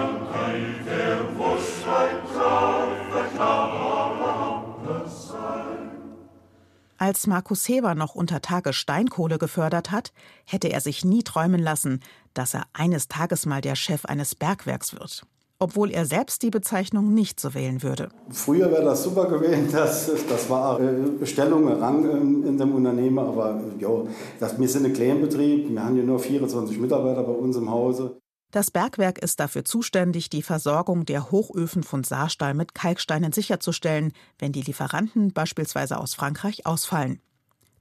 Als 7.08 7.26
Markus 7.26 7.66
Heber 7.66 7.94
noch 7.94 8.14
unter 8.14 8.42
Tage 8.42 8.74
Steinkohle 8.74 9.38
gefördert 9.38 9.90
hat, 9.90 10.12
hätte 10.44 10.68
er 10.68 10.82
sich 10.82 11.06
nie 11.06 11.22
träumen 11.22 11.58
lassen, 11.58 12.00
dass 12.34 12.52
er 12.52 12.64
eines 12.74 13.08
Tages 13.08 13.46
mal 13.46 13.62
der 13.62 13.76
Chef 13.76 14.04
eines 14.04 14.34
Bergwerks 14.34 14.92
wird. 14.92 15.22
Obwohl 15.58 15.90
er 15.90 16.04
selbst 16.04 16.42
die 16.42 16.50
Bezeichnung 16.50 17.14
nicht 17.14 17.40
so 17.40 17.54
wählen 17.54 17.82
würde. 17.82 18.10
Früher 18.28 18.70
wäre 18.70 18.84
das 18.84 19.04
super 19.04 19.24
gewesen, 19.24 19.68
das, 19.72 20.10
das 20.28 20.50
war 20.50 20.78
äh, 20.80 21.08
Bestellung, 21.18 21.66
Rang 21.66 22.04
in, 22.10 22.46
in 22.46 22.58
dem 22.58 22.74
Unternehmen, 22.74 23.18
aber 23.18 23.58
jo, 23.78 24.06
das, 24.38 24.60
wir 24.60 24.68
sind 24.68 24.84
ein 24.84 24.92
Kleinbetrieb, 24.92 25.70
wir 25.70 25.82
haben 25.82 25.96
ja 25.96 26.04
nur 26.04 26.18
24 26.18 26.78
Mitarbeiter 26.78 27.22
bei 27.22 27.32
uns 27.32 27.56
im 27.56 27.70
Hause. 27.70 28.20
Das 28.50 28.70
Bergwerk 28.70 29.18
ist 29.18 29.40
dafür 29.40 29.64
zuständig, 29.64 30.30
die 30.30 30.42
Versorgung 30.42 31.04
der 31.04 31.30
Hochöfen 31.30 31.82
von 31.82 32.02
Saarstahl 32.02 32.54
mit 32.54 32.74
Kalksteinen 32.74 33.32
sicherzustellen, 33.32 34.12
wenn 34.38 34.52
die 34.52 34.62
Lieferanten 34.62 35.32
beispielsweise 35.34 35.98
aus 35.98 36.14
Frankreich 36.14 36.64
ausfallen. 36.64 37.20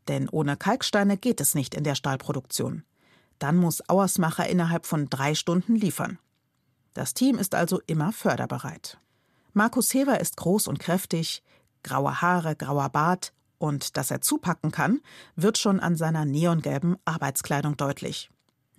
Denn 0.09 0.27
ohne 0.27 0.57
Kalksteine 0.57 1.17
geht 1.17 1.39
es 1.39 1.55
nicht 1.55 1.73
in 1.73 1.85
der 1.85 1.95
Stahlproduktion. 1.95 2.83
Dann 3.39 3.55
muss 3.55 3.87
Auersmacher 3.87 4.47
innerhalb 4.49 4.85
von 4.85 5.09
drei 5.09 5.35
Stunden 5.35 5.75
liefern. 5.75 6.19
Das 6.93 7.13
Team 7.13 7.37
ist 7.37 7.55
also 7.55 7.79
immer 7.87 8.11
förderbereit. 8.11 8.97
Markus 9.53 9.93
Hever 9.93 10.19
ist 10.19 10.35
groß 10.35 10.67
und 10.67 10.79
kräftig, 10.79 11.43
graue 11.83 12.21
Haare, 12.21 12.55
grauer 12.55 12.89
Bart 12.89 13.31
und 13.57 13.95
dass 13.95 14.11
er 14.11 14.21
zupacken 14.21 14.71
kann, 14.71 14.99
wird 15.35 15.57
schon 15.57 15.79
an 15.79 15.95
seiner 15.95 16.25
neongelben 16.25 16.97
Arbeitskleidung 17.05 17.77
deutlich. 17.77 18.29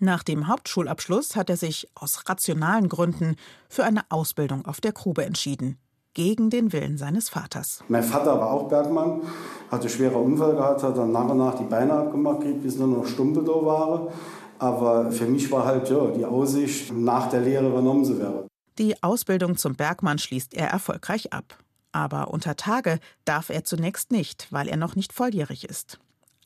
Nach 0.00 0.22
dem 0.22 0.46
Hauptschulabschluss 0.46 1.34
hat 1.34 1.50
er 1.50 1.56
sich 1.56 1.88
aus 1.96 2.28
rationalen 2.28 2.88
Gründen 2.88 3.34
für 3.68 3.82
eine 3.82 4.02
Ausbildung 4.10 4.64
auf 4.64 4.80
der 4.80 4.92
Grube 4.92 5.24
entschieden, 5.24 5.76
gegen 6.14 6.50
den 6.50 6.72
Willen 6.72 6.96
seines 6.98 7.28
Vaters. 7.28 7.82
Mein 7.88 8.04
Vater 8.04 8.38
war 8.38 8.52
auch 8.52 8.68
Bergmann, 8.68 9.22
hatte 9.72 9.88
schwere 9.88 10.18
Unfall 10.18 10.54
gehabt, 10.54 10.84
hat 10.84 10.96
dann 10.96 11.10
nach 11.10 11.28
und 11.28 11.38
nach 11.38 11.56
die 11.56 11.64
Beine 11.64 11.94
abgemacht, 11.94 12.40
bis 12.62 12.76
nur 12.76 12.86
noch 12.86 13.06
Stumpe 13.06 13.42
da 13.42 13.52
waren. 13.66 14.08
Aber 14.60 15.10
für 15.10 15.26
mich 15.26 15.50
war 15.50 15.64
halt 15.64 15.90
ja, 15.90 16.06
die 16.12 16.24
Aussicht, 16.24 16.92
nach 16.92 17.28
der 17.28 17.40
Lehre 17.40 17.66
übernommen 17.66 18.04
zu 18.04 18.20
werden. 18.20 18.46
Die 18.78 19.02
Ausbildung 19.02 19.56
zum 19.56 19.74
Bergmann 19.74 20.18
schließt 20.18 20.54
er 20.54 20.68
erfolgreich 20.68 21.32
ab. 21.32 21.58
Aber 21.90 22.28
unter 22.28 22.54
Tage 22.54 23.00
darf 23.24 23.48
er 23.50 23.64
zunächst 23.64 24.12
nicht, 24.12 24.46
weil 24.50 24.68
er 24.68 24.76
noch 24.76 24.94
nicht 24.94 25.12
volljährig 25.12 25.64
ist. 25.68 25.98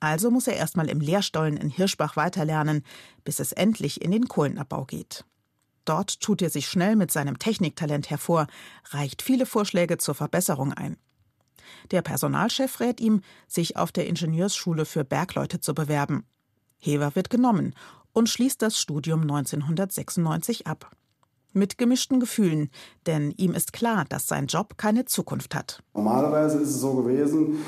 Also 0.02 0.32
muss 0.32 0.48
er 0.48 0.56
erstmal 0.56 0.90
im 0.90 0.98
Lehrstollen 0.98 1.56
in 1.56 1.70
Hirschbach 1.70 2.16
weiterlernen, 2.16 2.82
bis 3.22 3.38
es 3.38 3.52
endlich 3.52 4.02
in 4.02 4.10
den 4.10 4.26
Kohlenabbau 4.26 4.84
geht. 4.84 5.24
Dort 5.84 6.20
tut 6.20 6.42
er 6.42 6.50
sich 6.50 6.66
schnell 6.66 6.96
mit 6.96 7.12
seinem 7.12 7.38
Techniktalent 7.38 8.10
hervor, 8.10 8.48
reicht 8.90 9.22
viele 9.22 9.46
Vorschläge 9.46 9.98
zur 9.98 10.16
Verbesserung 10.16 10.72
ein. 10.72 10.96
Der 11.92 12.02
Personalchef 12.02 12.80
rät 12.80 13.00
ihm, 13.00 13.20
sich 13.46 13.76
auf 13.76 13.92
der 13.92 14.08
Ingenieursschule 14.08 14.86
für 14.86 15.04
Bergleute 15.04 15.60
zu 15.60 15.72
bewerben. 15.72 16.24
Hever 16.78 17.14
wird 17.14 17.30
genommen 17.30 17.72
und 18.12 18.28
schließt 18.28 18.60
das 18.60 18.80
Studium 18.80 19.20
1996 19.20 20.66
ab. 20.66 20.90
Mit 21.52 21.78
gemischten 21.78 22.18
Gefühlen, 22.18 22.70
denn 23.06 23.30
ihm 23.36 23.54
ist 23.54 23.72
klar, 23.72 24.04
dass 24.08 24.26
sein 24.26 24.48
Job 24.48 24.78
keine 24.78 25.04
Zukunft 25.04 25.54
hat. 25.54 25.80
Normalerweise 25.94 26.58
ist 26.58 26.70
es 26.70 26.80
so 26.80 26.94
gewesen, 26.94 27.58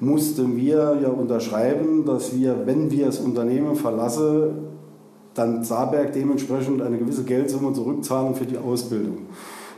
mussten 0.00 0.56
wir 0.56 0.98
ja 1.02 1.08
unterschreiben, 1.08 2.04
dass 2.04 2.34
wir, 2.34 2.66
wenn 2.66 2.90
wir 2.90 3.06
das 3.06 3.18
Unternehmen 3.18 3.76
verlassen, 3.76 4.66
dann 5.34 5.64
Saarberg 5.64 6.12
dementsprechend 6.12 6.82
eine 6.82 6.98
gewisse 6.98 7.24
Geldsumme 7.24 7.72
zurückzahlen 7.72 8.34
für 8.34 8.46
die 8.46 8.58
Ausbildung. 8.58 9.26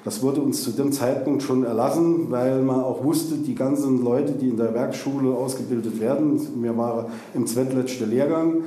Das 0.05 0.23
wurde 0.23 0.41
uns 0.41 0.63
zu 0.63 0.71
dem 0.71 0.93
Zeitpunkt 0.93 1.43
schon 1.43 1.65
erlassen, 1.65 2.31
weil 2.31 2.63
man 2.63 2.81
auch 2.81 3.03
wusste, 3.03 3.35
die 3.37 3.55
ganzen 3.55 4.03
Leute, 4.03 4.33
die 4.33 4.49
in 4.49 4.57
der 4.57 4.73
Werkschule 4.73 5.35
ausgebildet 5.35 6.01
werden, 6.01 6.41
wir 6.63 6.77
waren 6.77 7.07
im 7.35 7.47
zweitletzten 7.47 8.09
Lehrgang, 8.09 8.63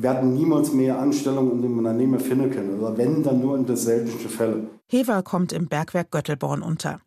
werden 0.00 0.34
niemals 0.34 0.72
mehr 0.72 0.98
Anstellung 0.98 1.50
in 1.52 1.62
dem 1.62 1.78
Unternehmen 1.78 2.20
finden 2.20 2.50
können. 2.50 2.78
Oder 2.78 2.96
wenn, 2.96 3.22
dann 3.22 3.40
nur 3.40 3.56
in 3.56 3.66
den 3.66 3.76
seltensten 3.76 4.30
Fällen. 4.30 4.68
Hever 4.86 5.22
kommt 5.22 5.52
im 5.52 5.66
Bergwerk 5.66 6.10
Göttelborn 6.10 6.62
unter. 6.62 7.00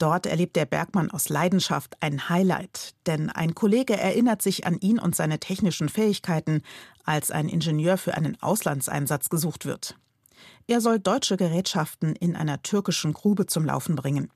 Dort 0.00 0.24
erlebt 0.24 0.56
der 0.56 0.64
Bergmann 0.64 1.10
aus 1.10 1.28
Leidenschaft 1.28 1.98
ein 2.00 2.30
Highlight, 2.30 2.94
denn 3.06 3.28
ein 3.28 3.54
Kollege 3.54 3.98
erinnert 3.98 4.40
sich 4.40 4.66
an 4.66 4.80
ihn 4.80 4.98
und 4.98 5.14
seine 5.14 5.38
technischen 5.38 5.90
Fähigkeiten, 5.90 6.62
als 7.04 7.30
ein 7.30 7.50
Ingenieur 7.50 7.98
für 7.98 8.14
einen 8.14 8.38
Auslandseinsatz 8.40 9.28
gesucht 9.28 9.66
wird. 9.66 9.96
Er 10.66 10.80
soll 10.80 11.00
deutsche 11.00 11.36
Gerätschaften 11.36 12.16
in 12.16 12.34
einer 12.34 12.62
türkischen 12.62 13.12
Grube 13.12 13.44
zum 13.44 13.66
Laufen 13.66 13.94
bringen. 13.94 14.30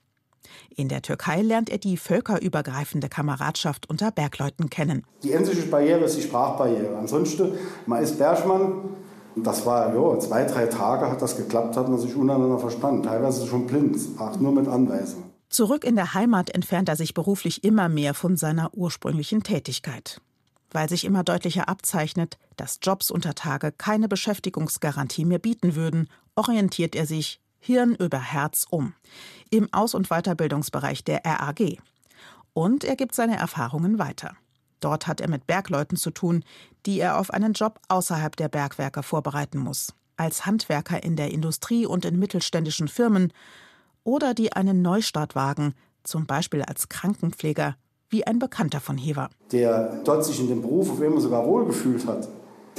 In 0.76 0.90
der 0.90 1.00
Türkei 1.00 1.40
lernt 1.40 1.70
er 1.70 1.78
die 1.78 1.96
völkerübergreifende 1.96 3.08
Kameradschaft 3.08 3.88
unter 3.88 4.10
Bergleuten 4.10 4.68
kennen. 4.68 5.06
Die 5.22 5.34
einzige 5.34 5.62
Barriere 5.62 6.04
ist 6.04 6.18
die 6.18 6.22
Sprachbarriere. 6.22 6.94
Ansonsten, 6.98 7.52
man 7.86 8.02
ist 8.02 8.18
Bergmann. 8.18 8.90
Das 9.36 9.64
war, 9.64 9.94
ja, 9.94 10.18
zwei, 10.18 10.44
drei 10.44 10.66
Tage 10.66 11.10
hat 11.10 11.22
das 11.22 11.38
geklappt, 11.38 11.74
hat 11.78 11.88
man 11.88 11.98
sich 11.98 12.14
untereinander 12.14 12.58
verstanden. 12.58 13.02
Teilweise 13.02 13.46
schon 13.46 13.66
blind, 13.66 13.96
auch 14.18 14.38
nur 14.38 14.52
mit 14.52 14.68
Anweisungen. 14.68 15.33
Zurück 15.54 15.84
in 15.84 15.94
der 15.94 16.14
Heimat 16.14 16.50
entfernt 16.50 16.88
er 16.88 16.96
sich 16.96 17.14
beruflich 17.14 17.62
immer 17.62 17.88
mehr 17.88 18.14
von 18.14 18.36
seiner 18.36 18.74
ursprünglichen 18.74 19.44
Tätigkeit. 19.44 20.20
Weil 20.72 20.88
sich 20.88 21.04
immer 21.04 21.22
deutlicher 21.22 21.68
abzeichnet, 21.68 22.38
dass 22.56 22.80
Jobs 22.82 23.08
unter 23.08 23.36
Tage 23.36 23.70
keine 23.70 24.08
Beschäftigungsgarantie 24.08 25.24
mehr 25.24 25.38
bieten 25.38 25.76
würden, 25.76 26.08
orientiert 26.34 26.96
er 26.96 27.06
sich 27.06 27.40
Hirn 27.60 27.94
über 27.94 28.18
Herz 28.18 28.66
um 28.68 28.94
im 29.48 29.72
Aus- 29.72 29.94
und 29.94 30.08
Weiterbildungsbereich 30.08 31.04
der 31.04 31.24
RAG. 31.24 31.78
Und 32.52 32.82
er 32.82 32.96
gibt 32.96 33.14
seine 33.14 33.36
Erfahrungen 33.36 34.00
weiter. 34.00 34.34
Dort 34.80 35.06
hat 35.06 35.20
er 35.20 35.30
mit 35.30 35.46
Bergleuten 35.46 35.96
zu 35.96 36.10
tun, 36.10 36.42
die 36.84 36.98
er 36.98 37.16
auf 37.16 37.30
einen 37.30 37.52
Job 37.52 37.78
außerhalb 37.86 38.34
der 38.34 38.48
Bergwerke 38.48 39.04
vorbereiten 39.04 39.58
muss, 39.58 39.94
als 40.16 40.46
Handwerker 40.46 41.04
in 41.04 41.14
der 41.14 41.30
Industrie 41.30 41.86
und 41.86 42.04
in 42.04 42.18
mittelständischen 42.18 42.88
Firmen 42.88 43.32
oder 44.04 44.34
die 44.34 44.52
einen 44.52 44.82
Neustart 44.82 45.34
wagen, 45.34 45.74
zum 46.02 46.26
Beispiel 46.26 46.62
als 46.62 46.88
Krankenpfleger, 46.88 47.76
wie 48.10 48.26
ein 48.26 48.38
Bekannter 48.38 48.80
von 48.80 48.96
Hever. 48.96 49.30
Der 49.50 50.00
dort 50.04 50.24
sich 50.24 50.38
in 50.38 50.48
dem 50.48 50.62
Beruf 50.62 50.90
auf 50.90 51.00
einmal 51.00 51.20
sogar 51.20 51.44
wohlgefühlt 51.46 52.06
hat. 52.06 52.28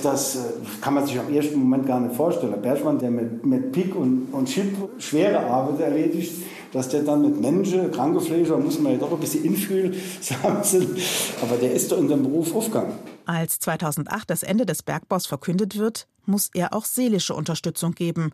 Das 0.01 0.35
äh, 0.35 0.39
kann 0.81 0.93
man 0.93 1.05
sich 1.05 1.17
am 1.17 1.33
ersten 1.33 1.57
Moment 1.57 1.87
gar 1.87 1.99
nicht 1.99 2.15
vorstellen. 2.15 2.51
Der 2.51 2.59
Bergmann, 2.59 2.99
der 2.99 3.11
mit, 3.11 3.45
mit 3.45 3.71
Pik 3.71 3.95
und, 3.95 4.27
und 4.31 4.47
Chip 4.47 4.75
schwere 4.97 5.39
Arbeit 5.39 5.79
erledigt, 5.79 6.33
dass 6.73 6.89
der 6.89 7.03
dann 7.03 7.21
mit 7.21 7.39
Menschen, 7.39 7.91
Krankenpfleger, 7.91 8.57
muss 8.57 8.79
man 8.79 8.93
ja 8.93 8.97
doch 8.97 9.11
ein 9.11 9.19
bisschen 9.19 9.45
infühlen, 9.45 9.93
aber 10.43 11.57
der 11.57 11.73
ist 11.73 11.91
doch 11.91 11.97
in 11.97 12.09
dem 12.09 12.23
Beruf 12.23 12.53
aufgegangen. 12.53 12.93
Als 13.25 13.59
2008 13.59 14.29
das 14.29 14.43
Ende 14.43 14.65
des 14.65 14.83
Bergbaus 14.83 15.25
verkündet 15.25 15.77
wird, 15.77 16.07
muss 16.25 16.49
er 16.53 16.73
auch 16.73 16.85
seelische 16.85 17.33
Unterstützung 17.33 17.93
geben. 17.93 18.31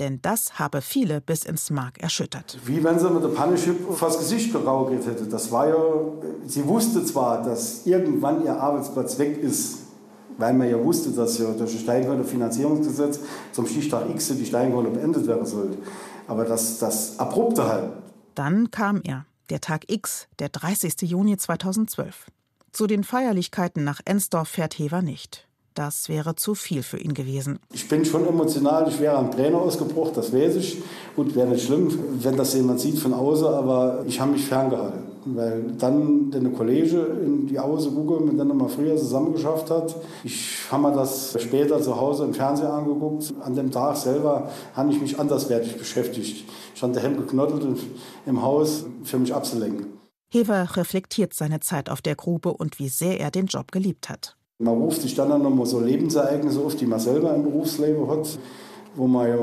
Denn 0.00 0.18
das 0.22 0.58
habe 0.58 0.80
viele 0.80 1.20
bis 1.20 1.44
ins 1.44 1.68
Mark 1.68 2.02
erschüttert. 2.02 2.58
Wie 2.64 2.82
wenn 2.82 2.98
sie 2.98 3.10
mit 3.10 3.22
der 3.22 3.28
Panneschip 3.28 3.76
vors 3.92 4.18
Gesicht 4.18 4.50
geraugelt 4.50 5.06
hätte. 5.06 5.26
Das 5.26 5.52
war 5.52 5.68
ja, 5.68 5.76
sie 6.46 6.66
wusste 6.66 7.04
zwar, 7.04 7.42
dass 7.42 7.86
irgendwann 7.86 8.42
ihr 8.42 8.58
Arbeitsplatz 8.58 9.18
weg 9.18 9.36
ist, 9.36 9.80
weil 10.38 10.54
man 10.54 10.70
ja 10.70 10.82
wusste, 10.82 11.10
dass 11.10 11.36
ja 11.36 11.52
durch 11.52 11.72
das 11.72 11.82
Steinkohle-Finanzierungsgesetz 11.82 13.20
zum 13.52 13.66
Stichtag 13.66 14.08
X 14.08 14.28
die 14.28 14.46
Steinkohle 14.46 14.88
beendet 14.88 15.26
werden 15.26 15.44
sollte. 15.44 15.76
Aber 16.26 16.46
das, 16.46 16.78
das 16.78 17.18
Abrupte 17.18 17.68
halt. 17.68 17.92
Dann 18.34 18.70
kam 18.70 19.02
er, 19.04 19.26
der 19.50 19.60
Tag 19.60 19.90
X, 19.90 20.28
der 20.38 20.48
30. 20.48 21.02
Juni 21.02 21.36
2012. 21.36 22.26
Zu 22.72 22.86
den 22.86 23.04
Feierlichkeiten 23.04 23.84
nach 23.84 24.00
Ensdorf 24.06 24.48
fährt 24.48 24.78
Hever 24.78 25.02
nicht. 25.02 25.46
Das 25.74 26.08
wäre 26.08 26.34
zu 26.34 26.54
viel 26.56 26.82
für 26.82 26.98
ihn 26.98 27.14
gewesen. 27.14 27.60
Ich 27.72 27.88
bin 27.88 28.04
schon 28.04 28.26
emotional, 28.26 28.88
ich 28.88 28.98
wäre 28.98 29.16
am 29.16 29.30
Trainer 29.30 29.58
ausgebrochen, 29.58 30.14
das 30.16 30.32
weiß 30.32 30.56
ich. 30.56 30.82
Gut, 31.14 31.34
wäre 31.36 31.46
nicht 31.46 31.64
schlimm, 31.64 31.96
wenn 32.20 32.36
das 32.36 32.54
jemand 32.54 32.80
sieht 32.80 32.98
von 32.98 33.14
außen, 33.14 33.46
aber 33.46 34.04
ich 34.06 34.20
habe 34.20 34.32
mich 34.32 34.44
ferngehalten. 34.44 35.04
Weil 35.26 35.62
dann 35.78 36.32
eine 36.34 36.50
Kollege 36.50 36.98
in 37.24 37.46
die 37.46 37.58
Außen 37.58 37.94
gucke, 37.94 38.22
mit 38.24 38.36
der 38.36 38.46
man 38.46 38.68
früher 38.68 38.96
zusammen 38.96 39.32
geschafft 39.32 39.70
hat. 39.70 39.94
Ich 40.24 40.66
habe 40.70 40.82
mir 40.82 40.92
das 40.92 41.36
später 41.40 41.80
zu 41.80 41.94
Hause 41.94 42.24
im 42.24 42.34
Fernsehen 42.34 42.68
angeguckt. 42.68 43.32
An 43.40 43.54
dem 43.54 43.70
Tag 43.70 43.96
selber 43.96 44.50
habe 44.74 44.90
ich 44.92 45.00
mich 45.00 45.20
anderswertig 45.20 45.76
beschäftigt. 45.76 46.46
Ich 46.74 46.78
stand 46.78 46.96
daheim 46.96 47.16
geknottelt 47.16 47.78
im 48.26 48.42
Haus, 48.42 48.84
für 49.04 49.18
mich 49.18 49.34
abzulenken. 49.34 49.86
Hever 50.32 50.76
reflektiert 50.76 51.34
seine 51.34 51.60
Zeit 51.60 51.90
auf 51.90 52.02
der 52.02 52.14
Grube 52.14 52.52
und 52.52 52.78
wie 52.78 52.88
sehr 52.88 53.20
er 53.20 53.30
den 53.30 53.46
Job 53.46 53.72
geliebt 53.72 54.08
hat. 54.08 54.36
Man 54.62 54.74
ruft 54.74 55.00
sich 55.00 55.14
dann 55.14 55.42
noch 55.42 55.50
mal 55.50 55.64
so 55.64 55.80
Lebensereignisse 55.80 56.60
auf, 56.60 56.76
die 56.76 56.84
man 56.84 57.00
selber 57.00 57.34
im 57.34 57.44
Berufsleben 57.44 58.06
hat, 58.10 58.38
wo 58.94 59.06
man 59.06 59.26
ja, 59.26 59.36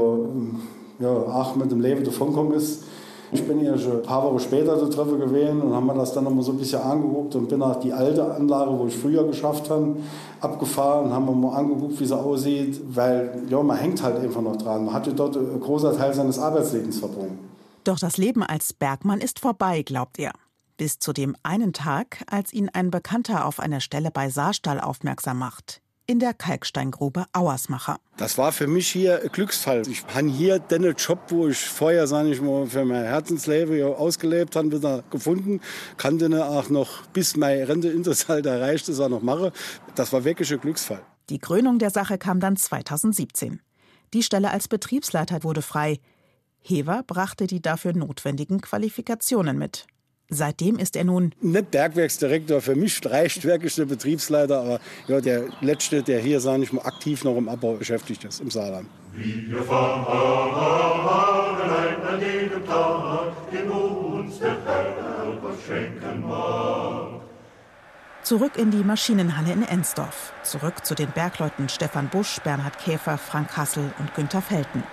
ja 1.00 1.10
auch 1.10 1.56
mit 1.56 1.72
dem 1.72 1.82
Leben 1.82 2.04
davonkommen 2.04 2.54
ist. 2.54 2.84
Ich 3.32 3.46
bin 3.46 3.64
ja 3.64 3.76
schon 3.78 3.94
ein 3.94 4.02
paar 4.04 4.24
Wochen 4.24 4.40
später 4.40 4.78
zu 4.78 4.86
Treffen 4.90 5.20
gewesen 5.20 5.62
und 5.62 5.74
haben 5.74 5.88
mir 5.88 5.96
das 5.96 6.14
dann 6.14 6.24
noch 6.24 6.32
mal 6.32 6.44
so 6.44 6.52
ein 6.52 6.60
bisschen 6.60 6.82
angeguckt 6.82 7.34
und 7.34 7.50
bin 7.50 7.60
nach 7.60 7.78
die 7.78 7.92
alte 7.92 8.32
Anlage, 8.32 8.78
wo 8.78 8.86
ich 8.86 8.96
früher 8.96 9.26
geschafft 9.26 9.72
habe, 9.72 9.98
abgefahren 10.40 11.08
und 11.08 11.14
haben 11.14 11.26
mir 11.26 11.32
mal 11.32 11.56
angeguckt, 11.58 12.00
wie 12.00 12.06
sie 12.06 12.18
aussieht, 12.18 12.80
weil 12.88 13.42
ja, 13.50 13.62
man 13.64 13.76
hängt 13.76 14.04
halt 14.04 14.20
einfach 14.20 14.42
noch 14.42 14.56
dran. 14.56 14.86
Man 14.86 14.94
hatte 14.94 15.14
dort 15.14 15.36
einen 15.36 15.60
großen 15.60 15.98
Teil 15.98 16.14
seines 16.14 16.38
Arbeitslebens 16.38 17.00
verbunden. 17.00 17.40
Doch 17.84 17.98
das 18.00 18.18
Leben 18.18 18.44
als 18.44 18.72
Bergmann 18.72 19.20
ist 19.20 19.40
vorbei, 19.40 19.82
glaubt 19.82 20.20
er. 20.20 20.32
Bis 20.78 21.00
zu 21.00 21.12
dem 21.12 21.36
einen 21.44 21.74
Tag, 21.74 22.24
als 22.28 22.54
ihn 22.54 22.70
ein 22.70 22.92
Bekannter 22.92 23.46
auf 23.46 23.60
eine 23.60 23.82
Stelle 23.82 24.12
bei 24.12 24.30
Saarstall 24.30 24.80
aufmerksam 24.80 25.40
macht 25.40 25.82
in 26.08 26.20
der 26.20 26.34
Kalksteingrube 26.34 27.26
Auersmacher. 27.34 28.00
Das 28.16 28.38
war 28.38 28.54
für 28.54 28.66
mich 28.66 28.88
hier 28.88 29.22
ein 29.22 29.30
Glücksfall. 29.30 29.84
Ich 29.88 30.06
habe 30.06 30.30
hier 30.30 30.58
den 30.58 30.84
Job, 30.96 31.20
wo 31.28 31.50
ich 31.50 31.58
vorher, 31.58 32.08
sage 32.08 32.32
ich 32.32 32.42
mal, 32.42 32.66
für 32.66 32.86
mein 32.86 33.04
Herzensleben 33.04 33.94
ausgelebt 33.94 34.56
habe, 34.56 34.72
wieder 34.72 35.04
gefunden. 35.12 35.60
Kann 35.98 36.18
den 36.18 36.34
auch 36.34 36.70
noch, 36.70 37.06
bis 37.08 37.36
meine 37.36 37.68
Rente 37.68 37.90
in 37.90 38.04
das 38.04 38.30
Alter 38.30 38.52
erreicht 38.52 38.88
ist, 38.88 39.02
auch 39.02 39.10
noch 39.10 39.22
machen. 39.22 39.52
Das 39.96 40.14
war 40.14 40.24
wirklich 40.24 40.52
ein 40.52 40.62
Glücksfall. 40.62 41.02
Die 41.30 41.40
Krönung 41.40 41.78
der 41.78 41.90
Sache 41.90 42.18
kam 42.18 42.40
dann 42.40 42.56
2017. 42.56 43.60
Die 44.14 44.24
Stelle 44.24 44.52
als 44.52 44.70
Betriebsleiter 44.70 45.44
wurde 45.44 45.62
frei. 45.62 46.00
Hever 46.62 47.04
brachte 47.06 47.48
die 47.48 47.62
dafür 47.62 47.94
notwendigen 47.94 48.62
Qualifikationen 48.62 49.58
mit. 49.58 49.88
Seitdem 50.30 50.78
ist 50.78 50.96
er 50.98 51.06
nun 51.06 51.34
nicht 51.42 51.72
Bergwerksdirektor, 51.72 52.60
für 52.62 52.76
mich 52.76 53.00
reicht 53.06 53.46
wirklich 53.46 53.76
der 53.76 53.86
Betriebsleiter, 53.86 54.60
aber 54.60 54.80
ja, 55.08 55.22
der 55.22 55.46
letzte, 55.62 56.04
der 56.04 56.20
hier, 56.20 56.42
sage 56.42 56.64
ich 56.64 56.74
mal, 56.74 56.82
aktiv 56.82 57.24
noch 57.24 57.38
im 57.38 57.48
Abbau 57.48 57.76
beschäftigt 57.76 58.26
ist, 58.26 58.42
im 58.42 58.52
Saarland. 58.52 58.90
Wir 59.14 59.64
fahren 59.64 60.06
an 62.08 62.20
jedem 62.20 62.66
Tag, 62.66 63.52
den 63.52 63.70
uns 63.70 64.40
der 64.40 64.58
Herr 64.66 64.98
schenken 65.66 66.28
mag. 66.28 67.22
Zurück 68.24 68.58
in 68.58 68.72
die 68.72 68.84
Maschinenhalle 68.84 69.54
in 69.54 69.64
Ensdorf. 69.64 70.34
Zurück 70.44 70.86
zu 70.86 70.96
den 70.96 71.10
Bergleuten 71.12 71.70
Stefan 71.70 72.10
Busch, 72.10 72.40
Bernhard 72.44 72.78
Käfer, 72.78 73.18
Frank 73.18 73.56
Hassel 73.56 73.94
und 74.00 74.14
Günter 74.16 74.42
Felten. 74.42 74.84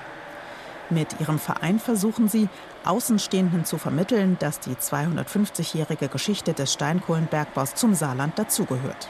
Mit 0.91 1.21
ihrem 1.21 1.39
Verein 1.39 1.79
versuchen 1.79 2.29
sie, 2.29 2.49
Außenstehenden 2.85 3.65
zu 3.65 3.79
vermitteln, 3.79 4.37
dass 4.39 4.61
die 4.61 4.75
250-jährige 4.75 6.09
Geschichte 6.09 6.53
des 6.53 6.73
Steinkohlenbergbaus 6.73 7.75
zum 7.75 7.95
Saarland 7.95 8.39
dazugehört. 8.39 9.09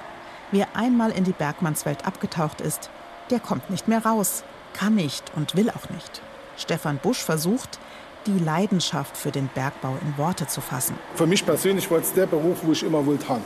Wer 0.52 0.68
einmal 0.74 1.10
in 1.10 1.24
die 1.24 1.32
Bergmannswelt 1.32 2.06
abgetaucht 2.06 2.60
ist, 2.60 2.90
der 3.30 3.40
kommt 3.40 3.70
nicht 3.70 3.88
mehr 3.88 4.04
raus, 4.04 4.44
kann 4.72 4.94
nicht 4.94 5.32
und 5.34 5.56
will 5.56 5.70
auch 5.70 5.90
nicht. 5.90 6.22
Stefan 6.56 6.98
Busch 6.98 7.18
versucht, 7.18 7.80
die 8.26 8.38
Leidenschaft 8.38 9.16
für 9.16 9.32
den 9.32 9.48
Bergbau 9.48 9.96
in 10.00 10.16
Worte 10.16 10.46
zu 10.46 10.60
fassen. 10.60 10.96
Für 11.16 11.26
mich 11.26 11.44
persönlich 11.44 11.90
war 11.90 11.98
es 11.98 12.12
der 12.12 12.26
Beruf, 12.26 12.58
wo 12.62 12.72
ich 12.72 12.84
immer 12.84 13.04
wollte 13.04 13.28
haben. 13.28 13.44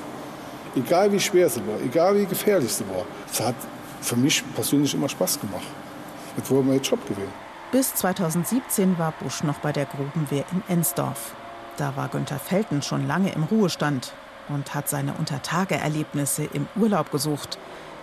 Egal 0.76 1.10
wie 1.10 1.20
schwer 1.20 1.48
sie 1.48 1.66
war, 1.66 1.80
egal 1.80 2.14
wie 2.16 2.26
gefährlich 2.26 2.72
sie 2.72 2.86
war. 2.88 3.04
Es 3.30 3.40
hat 3.40 3.54
für 4.02 4.16
mich 4.16 4.44
persönlich 4.54 4.92
immer 4.94 5.08
Spaß 5.08 5.40
gemacht. 5.40 5.66
Das 6.36 6.50
war 6.50 6.62
mein 6.62 6.80
Job 6.82 7.04
gewesen. 7.08 7.47
Bis 7.70 7.94
2017 7.96 8.98
war 8.98 9.12
Busch 9.20 9.42
noch 9.42 9.58
bei 9.58 9.72
der 9.72 9.84
Grubenwehr 9.84 10.44
in 10.52 10.62
Ensdorf. 10.74 11.34
Da 11.76 11.96
war 11.96 12.08
Günther 12.08 12.38
Felten 12.38 12.80
schon 12.80 13.06
lange 13.06 13.30
im 13.34 13.42
Ruhestand 13.42 14.14
und 14.48 14.74
hat 14.74 14.88
seine 14.88 15.12
Untertageerlebnisse 15.12 16.44
im 16.54 16.66
Urlaub 16.76 17.10
gesucht. 17.10 17.58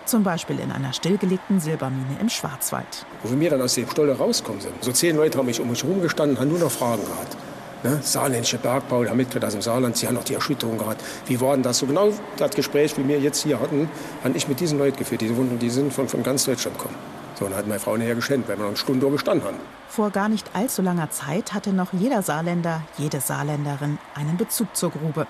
Zum 0.06 0.21
Beispiel 0.21 0.60
in 0.60 0.71
einer 0.71 0.93
stillgelegten 0.93 1.60
Silbermine 1.60 2.17
im 2.21 2.30
Schwarzwald. 2.30 3.08
Wo 3.23 3.39
wir 3.39 3.49
dann 3.49 3.60
aus 3.63 3.73
dem 3.73 3.89
Stolle 3.89 4.15
rauskommen 4.15 4.62
sind. 4.62 4.84
So 4.84 4.91
zehn 4.91 5.15
Leute 5.15 5.39
haben 5.39 5.47
mich 5.47 5.60
um 5.60 5.67
mich 5.67 5.82
herumgestanden 5.82 6.38
und 6.38 6.41
haben 6.41 6.49
nur 6.49 6.60
noch 6.60 6.71
Fragen 6.71 7.04
gehabt. 7.04 7.36
Ne? 7.82 7.99
Saarländische 8.04 8.60
Bergbau, 8.60 9.04
der 9.04 9.15
mitgekriegt 9.15 9.45
aus 9.45 9.54
dem 9.54 9.63
Saarland, 9.63 9.97
sie 9.97 10.06
haben 10.06 10.13
noch 10.13 10.23
die 10.23 10.36
Erschütterung 10.36 10.78
gehabt. 10.78 11.04
Wie 11.25 11.41
war 11.41 11.56
denn 11.56 11.63
das? 11.63 11.80
So 11.80 11.88
genau 11.88 12.12
das 12.38 12.51
Gespräch, 12.51 12.95
wie 12.99 13.08
wir 13.08 13.19
jetzt 13.19 13.41
hier 13.41 13.60
hatten, 13.60 13.89
habe 14.23 14.38
ich 14.38 14.47
mit 14.47 14.60
diesen 14.60 14.78
Leuten 14.78 14.97
geführt. 14.97 15.21
Die 15.21 15.69
sind 15.71 15.91
von, 15.91 16.08
von 16.08 16.21
ganz 16.21 16.45
Deutschland 16.45 16.78
gekommen. 16.78 17.14
So, 17.36 17.45
dann 17.45 17.56
hat 17.56 17.67
meine 17.67 17.80
Frau 17.80 17.98
nachher 17.98 18.15
geschenkt, 18.15 18.48
weil 18.48 18.58
wir 18.58 18.63
noch 18.63 18.69
eine 18.69 18.78
Stunde 18.78 19.10
gestanden 19.12 19.45
haben. 19.45 19.58
Vor 19.89 20.10
gar 20.10 20.30
nicht 20.30 20.56
allzu 20.56 20.82
langer 20.82 21.12
Zeit 21.12 21.54
hatte 21.54 21.74
noch 21.74 21.93
jeder 21.93 22.21
Saarländer, 22.21 22.82
jede 22.98 23.19
Saarländerin 23.19 23.98
einen 24.13 24.38
Bezug 24.38 24.76
zur 24.76 24.91
Grube, 24.91 25.28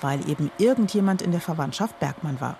weil 0.00 0.28
eben 0.28 0.50
irgendjemand 0.58 1.22
in 1.22 1.32
der 1.32 1.40
Verwandtschaft 1.40 1.98
Bergmann 1.98 2.40
war. 2.40 2.56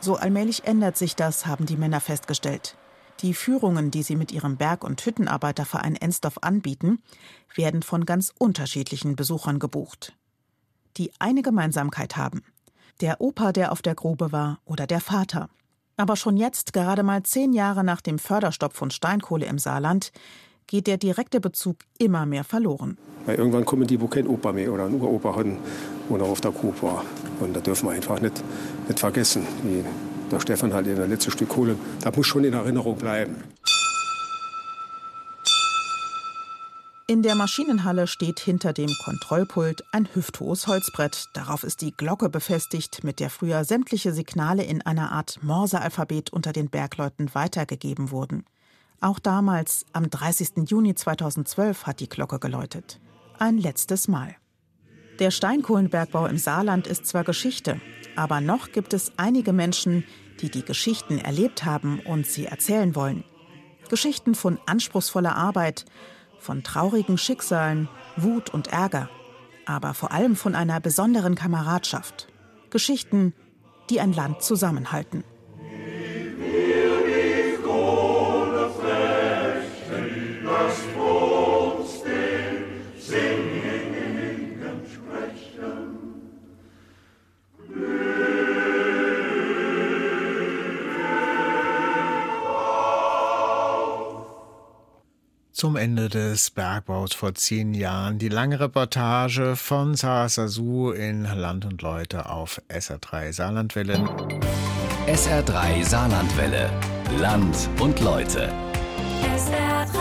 So 0.00 0.16
allmählich 0.16 0.64
ändert 0.64 0.96
sich 0.96 1.16
das, 1.16 1.46
haben 1.46 1.66
die 1.66 1.76
Männer 1.76 2.00
festgestellt. 2.00 2.76
Die 3.20 3.34
Führungen, 3.34 3.90
die 3.90 4.02
sie 4.02 4.16
mit 4.16 4.32
ihrem 4.32 4.56
Berg- 4.56 4.84
und 4.84 5.04
Hüttenarbeiterverein 5.04 5.96
Ensdorf 5.96 6.38
anbieten, 6.40 7.02
werden 7.54 7.82
von 7.82 8.06
ganz 8.06 8.32
unterschiedlichen 8.38 9.14
Besuchern 9.14 9.58
gebucht. 9.58 10.14
Die 10.96 11.12
eine 11.18 11.42
Gemeinsamkeit 11.42 12.16
haben. 12.16 12.42
Der 13.02 13.20
Opa, 13.20 13.52
der 13.52 13.72
auf 13.72 13.82
der 13.82 13.94
Grube 13.94 14.32
war, 14.32 14.60
oder 14.64 14.86
der 14.86 15.00
Vater. 15.00 15.50
Aber 16.00 16.16
schon 16.16 16.38
jetzt, 16.38 16.72
gerade 16.72 17.02
mal 17.02 17.22
zehn 17.24 17.52
Jahre 17.52 17.84
nach 17.84 18.00
dem 18.00 18.18
Förderstopp 18.18 18.72
von 18.72 18.90
Steinkohle 18.90 19.44
im 19.44 19.58
Saarland, 19.58 20.12
geht 20.66 20.86
der 20.86 20.96
direkte 20.96 21.40
Bezug 21.40 21.76
immer 21.98 22.24
mehr 22.24 22.42
verloren. 22.42 22.96
Weil 23.26 23.36
irgendwann 23.36 23.66
kommen 23.66 23.86
die, 23.86 24.00
wo 24.00 24.06
kein 24.06 24.26
Opa 24.26 24.50
mehr 24.54 24.72
oder 24.72 24.86
ein 24.86 24.94
Uropa 24.94 25.36
hatten, 25.36 25.58
wo 26.08 26.16
noch 26.16 26.30
auf 26.30 26.40
der 26.40 26.52
Grube 26.52 26.80
war. 26.80 27.04
Und 27.40 27.54
da 27.54 27.60
dürfen 27.60 27.86
wir 27.86 27.92
einfach 27.92 28.18
nicht, 28.18 28.42
nicht 28.88 28.98
vergessen, 28.98 29.46
wie 29.62 29.84
der 30.32 30.40
Stefan 30.40 30.72
halt 30.72 30.86
in 30.86 30.96
der 30.96 31.06
letzte 31.06 31.30
Stück 31.30 31.50
Kohle. 31.50 31.76
Das 32.00 32.16
muss 32.16 32.26
schon 32.26 32.44
in 32.44 32.54
Erinnerung 32.54 32.96
bleiben. 32.96 33.36
In 37.10 37.22
der 37.22 37.34
Maschinenhalle 37.34 38.06
steht 38.06 38.38
hinter 38.38 38.72
dem 38.72 38.88
Kontrollpult 39.02 39.82
ein 39.90 40.08
hüfthohes 40.14 40.68
Holzbrett. 40.68 41.26
Darauf 41.34 41.64
ist 41.64 41.80
die 41.80 41.90
Glocke 41.90 42.28
befestigt, 42.28 43.02
mit 43.02 43.18
der 43.18 43.30
früher 43.30 43.64
sämtliche 43.64 44.12
Signale 44.12 44.62
in 44.62 44.80
einer 44.82 45.10
Art 45.10 45.42
Morsealphabet 45.42 46.32
unter 46.32 46.52
den 46.52 46.70
Bergleuten 46.70 47.34
weitergegeben 47.34 48.12
wurden. 48.12 48.44
Auch 49.00 49.18
damals, 49.18 49.86
am 49.92 50.08
30. 50.08 50.70
Juni 50.70 50.94
2012, 50.94 51.84
hat 51.84 51.98
die 51.98 52.08
Glocke 52.08 52.38
geläutet. 52.38 53.00
Ein 53.40 53.58
letztes 53.58 54.06
Mal. 54.06 54.36
Der 55.18 55.32
Steinkohlenbergbau 55.32 56.26
im 56.26 56.38
Saarland 56.38 56.86
ist 56.86 57.06
zwar 57.06 57.24
Geschichte, 57.24 57.80
aber 58.14 58.40
noch 58.40 58.70
gibt 58.70 58.94
es 58.94 59.10
einige 59.16 59.52
Menschen, 59.52 60.04
die 60.40 60.48
die 60.48 60.64
Geschichten 60.64 61.18
erlebt 61.18 61.64
haben 61.64 61.98
und 61.98 62.28
sie 62.28 62.46
erzählen 62.46 62.94
wollen. 62.94 63.24
Geschichten 63.88 64.36
von 64.36 64.60
anspruchsvoller 64.66 65.34
Arbeit, 65.34 65.84
von 66.40 66.62
traurigen 66.62 67.18
Schicksalen, 67.18 67.88
Wut 68.16 68.50
und 68.50 68.68
Ärger, 68.68 69.08
aber 69.66 69.94
vor 69.94 70.10
allem 70.10 70.34
von 70.34 70.54
einer 70.54 70.80
besonderen 70.80 71.34
Kameradschaft. 71.34 72.28
Geschichten, 72.70 73.34
die 73.90 74.00
ein 74.00 74.12
Land 74.12 74.42
zusammenhalten. 74.42 75.24
Zum 95.60 95.76
Ende 95.76 96.08
des 96.08 96.48
Bergbaus 96.48 97.12
vor 97.12 97.34
zehn 97.34 97.74
Jahren. 97.74 98.18
Die 98.18 98.30
lange 98.30 98.58
Reportage 98.58 99.56
von 99.56 99.94
Sarah 99.94 100.30
Sasu 100.30 100.90
in 100.92 101.24
Land 101.24 101.66
und 101.66 101.82
Leute 101.82 102.30
auf 102.30 102.62
SR3 102.70 103.34
Saarlandwelle. 103.34 104.08
SR3 105.06 105.84
Saarlandwelle. 105.84 106.70
Land 107.18 107.68
und 107.78 108.00
Leute. 108.00 108.50
SR3. 109.36 109.98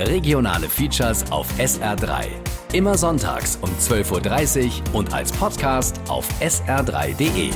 Regionale 0.00 0.68
Features 0.68 1.30
auf 1.30 1.46
SR3. 1.56 2.24
Immer 2.72 2.98
sonntags 2.98 3.56
um 3.62 3.70
12.30 3.70 4.66
Uhr 4.66 4.94
und 4.96 5.14
als 5.14 5.30
Podcast 5.30 6.00
auf 6.08 6.28
sr3.de. 6.40 7.52